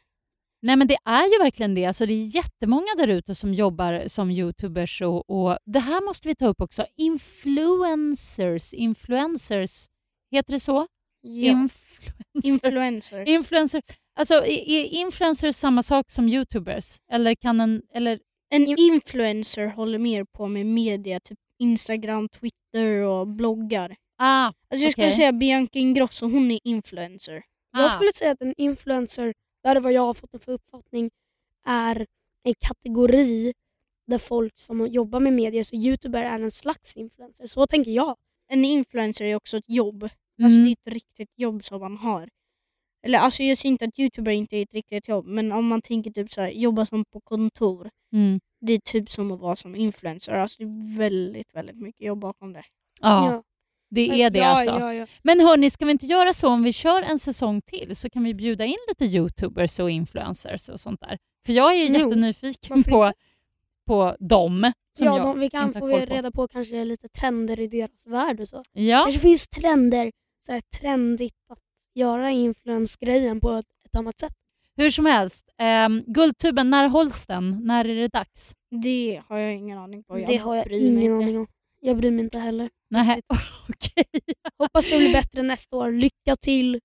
Nej 0.63 0.77
men 0.77 0.87
det 0.87 0.97
är 1.05 1.25
ju 1.25 1.39
verkligen 1.45 1.75
det. 1.75 1.85
Alltså, 1.85 2.07
det 2.07 2.15
är 2.15 2.37
jättemånga 2.37 2.95
där 2.99 3.09
ute 3.09 3.35
som 3.35 3.55
jobbar 3.55 4.09
som 4.09 4.31
youtubers 4.31 5.03
och, 5.03 5.31
och 5.31 5.59
det 5.67 5.79
här 5.79 6.01
måste 6.07 6.29
vi 6.29 6.35
ta 6.35 6.47
upp 6.47 6.61
också. 6.61 6.87
Influencers, 6.97 8.75
influencers, 8.75 9.87
heter 10.31 10.53
det 10.53 10.61
så? 10.61 10.87
Ja. 11.21 11.51
Influencer. 11.51 12.13
Influencer. 12.45 13.29
Influencer. 13.29 13.83
Alltså, 14.19 14.35
är 14.35 14.69
är 14.69 14.85
influencers 14.85 15.57
samma 15.57 15.83
sak 15.83 16.11
som 16.11 16.29
youtubers? 16.29 16.97
Eller 17.13 17.35
kan 17.35 17.61
en... 17.61 17.83
Eller, 17.95 18.21
En 18.51 18.67
influencer 18.79 19.67
håller 19.67 19.99
mer 19.99 20.25
på 20.25 20.47
med 20.49 20.67
media, 20.67 21.21
typ 21.21 21.39
Instagram, 21.59 22.29
Twitter 22.29 22.93
och 23.03 23.27
bloggar. 23.29 23.97
ah, 24.19 24.47
Alltså 24.47 24.85
jag 24.85 24.93
skulle 24.93 25.11
säga 25.11 25.33
Bianca 25.33 25.79
Ingrosso, 25.79 26.27
hon 26.27 26.51
är 26.51 26.59
influencer. 26.65 27.43
ah. 27.77 27.81
Jag 27.81 27.91
skulle 27.91 28.13
säga 28.13 28.31
att 28.33 28.43
en 28.43 28.55
influencer, 28.57 29.35
där 29.63 29.77
är 29.77 29.81
vad 29.81 29.93
jag 29.93 30.03
har 30.03 30.15
fått 30.15 30.35
en 30.35 30.41
för 30.41 30.53
uppfattning, 30.53 31.11
är 31.67 32.07
en 32.45 32.55
kategori 32.61 33.53
där 34.07 34.19
folk 34.19 34.59
som 34.59 34.87
jobbar 34.87 35.21
med 35.21 35.33
media, 35.33 35.65
så 35.65 35.77
youtuber 35.77 36.23
är 36.23 36.41
en 36.41 36.51
slags 36.51 36.97
influencer. 36.97 37.47
Så 37.47 37.67
tänker 37.67 37.91
jag. 37.91 38.17
En 38.51 38.65
influencer 38.65 39.25
är 39.25 39.35
också 39.35 39.57
ett 39.57 39.69
jobb. 39.69 40.03
Alltså 40.43 40.59
Mm. 40.61 40.65
det 40.65 40.71
är 40.71 40.73
ett 40.91 40.95
riktigt 40.95 41.31
jobb 41.37 41.65
som 41.65 41.81
man 41.81 41.97
har. 41.97 42.29
Eller 43.07 43.19
alltså 43.19 43.43
jag 43.43 43.59
säger 43.59 43.73
inte 43.73 43.85
att 43.85 43.99
youtuber 43.99 44.33
inte 44.33 44.57
är 44.57 44.63
ett 44.63 44.75
riktigt 44.75 45.09
jobb 45.09 45.27
men 45.27 45.53
om 45.53 45.67
man 45.67 45.83
tänker 45.83 46.11
typ 46.11 46.31
så 46.31 46.41
här, 46.41 46.51
jobba 46.51 46.87
som 46.87 47.05
på 47.13 47.21
kontor. 47.21 47.91
Mm. 48.13 48.41
Det 48.61 48.73
är 48.73 48.79
typ 48.79 49.11
som 49.11 49.33
att 49.33 49.41
vara 49.41 49.57
som 49.57 49.75
influencer. 49.75 50.33
Alltså 50.33 50.63
det 50.63 50.65
är 50.65 50.99
väldigt, 50.99 51.55
väldigt 51.55 51.77
mycket 51.77 52.07
jobb 52.07 52.19
bakom 52.19 52.53
det. 52.53 52.63
Ja, 53.01 53.43
det 53.91 54.23
är 54.23 54.31
det 54.31 54.39
ja, 54.39 54.47
alltså. 54.47 54.71
Ja, 54.81 54.95
ja. 54.95 55.07
Men 55.23 55.41
hörni, 55.41 55.71
ska 55.71 55.85
vi 55.85 55.91
inte 55.91 56.07
göra 56.07 56.33
så 56.33 56.49
om 56.49 56.63
vi 56.63 56.73
kör 56.73 57.03
en 57.03 57.19
säsong 57.19 57.63
till 57.63 57.97
så 57.97 58.11
kan 58.11 58.25
vi 58.25 58.35
bjuda 58.35 58.65
in 58.65 58.77
lite 58.89 59.05
youtubers 59.05 59.79
och 59.79 59.91
influencers 59.91 60.69
och 60.69 60.81
sånt 60.81 61.01
där. 61.01 61.19
För 61.47 61.53
jag 61.53 61.75
är 61.75 61.87
Jo, 61.87 61.95
jättenyfiken 61.95 62.85
på, 62.85 63.13
på 63.87 64.17
dem 64.21 64.73
som 64.99 65.07
ja 65.07 65.17
jag 65.17 65.27
de, 65.27 65.41
vi 65.41 65.51
kan 65.51 65.73
få 65.73 65.87
reda 65.87 66.31
på 66.31 66.49
kanske 66.49 66.85
lite 66.85 67.09
trender 67.09 67.61
i 67.61 67.67
deras 67.67 68.07
värld 68.07 68.41
och 68.41 68.49
så. 68.49 68.63
Ja, 68.73 69.03
kanske 69.03 69.21
finns 69.21 69.49
trender, 69.49 70.11
så 70.47 70.53
här, 70.53 70.61
trendigt 70.61 71.35
att 71.49 71.59
göra 71.99 72.31
influensgrejen 72.31 73.41
på 73.41 73.51
ett, 73.51 73.97
annat 73.97 74.19
sätt. 74.21 74.33
hur 74.77 74.91
som 74.91 75.07
helst. 75.07 75.49
Um, 75.87 76.05
Guldtuben, 76.07 76.71
när 76.71 76.89
hålls 76.89 77.27
den? 77.27 77.61
När 77.65 77.85
är 77.85 77.95
det 77.95 78.09
dags? 78.09 78.55
Det 78.83 79.23
har 79.29 79.39
jag 79.39 79.55
ingen 79.55 79.79
aning 79.79 80.05
på. 80.05 80.17
det 80.17 80.37
har 80.37 80.57
jag 80.57 80.65
bryr 80.65 80.81
mig 80.81 80.89
ingen 80.89 81.13
inte. 81.13 81.25
aning 81.25 81.39
om. 81.39 81.47
Jag 81.81 81.97
bryr 81.97 82.11
mig 82.11 82.25
inte 82.25 82.39
heller. 82.39 82.71
Nej, 82.91 83.21
okej. 83.69 84.05
Hoppas 84.59 84.91
det 84.91 84.99
blir 84.99 85.13
bättre 85.13 85.43
nästa 85.43 85.77
år. 85.77 85.91
Lycka 85.91 86.37
till 86.41 86.81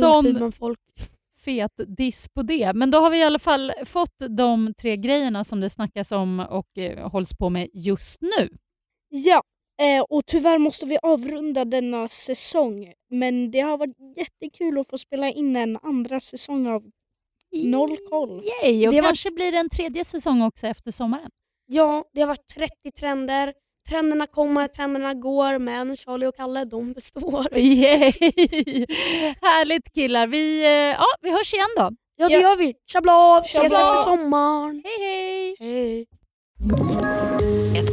Guldtuben 0.00 0.52
folk. 0.52 0.78
fet 1.44 1.72
diss 1.96 2.28
på 2.28 2.42
det. 2.42 2.72
Men 2.72 2.90
då 2.90 2.98
har 2.98 3.10
vi 3.10 3.18
i 3.18 3.22
alla 3.22 3.38
fall 3.38 3.72
fått 3.84 4.16
de 4.28 4.74
tre 4.74 4.96
grejerna 4.96 5.44
som 5.44 5.60
det 5.60 5.70
snackas 5.70 6.12
om 6.12 6.40
och 6.40 6.78
eh, 6.78 7.10
hålls 7.10 7.36
på 7.38 7.50
med 7.50 7.68
just 7.72 8.22
nu. 8.22 8.48
Ja, 9.08 9.42
eh, 9.82 10.02
och 10.08 10.26
tyvärr 10.26 10.58
måste 10.58 10.86
vi 10.86 10.98
avrunda 11.02 11.64
denna 11.64 12.08
säsong. 12.08 12.92
Men 13.10 13.50
det 13.50 13.60
har 13.60 13.78
varit 13.78 13.96
jättekul 14.16 14.78
att 14.78 14.88
få 14.88 14.98
spela 14.98 15.28
in 15.30 15.56
en 15.56 15.78
andra 15.82 16.20
säsong 16.20 16.66
av 16.66 16.82
Noll 17.64 17.96
koll. 18.10 18.42
Yay, 18.62 18.86
och 18.86 18.92
Det 18.92 19.00
var- 19.00 19.08
kanske 19.08 19.30
blir 19.30 19.52
det 19.52 19.58
en 19.58 19.68
tredje 19.68 20.04
säsong 20.04 20.42
också 20.42 20.66
efter 20.66 20.90
sommaren. 20.90 21.30
Ja, 21.66 22.04
det 22.14 22.20
har 22.20 22.28
varit 22.28 22.46
30 22.54 22.72
trender. 22.98 23.52
Trenderna 23.88 24.26
kommer, 24.26 24.68
trenderna 24.68 25.14
går, 25.14 25.58
men 25.58 25.96
Charlie 25.96 26.26
och 26.26 26.36
Kalle 26.36 26.64
de 26.64 26.92
består. 26.92 27.56
Yay. 27.58 28.12
Härligt 29.42 29.92
killar. 29.94 30.26
Vi, 30.26 30.60
eh, 30.64 30.70
ja, 30.70 31.04
vi 31.22 31.30
hörs 31.30 31.54
igen 31.54 31.68
då. 31.76 31.90
Ja, 32.16 32.28
det 32.28 32.34
Ja. 32.34 32.40
gör 32.40 32.56
vi. 32.56 32.74
Tjabla! 32.92 33.40
Ses 33.44 33.62
efter 33.64 33.96
sommaren. 34.04 34.82
Hej 34.84 34.98
hej! 35.08 35.56
Hej. 35.58 36.06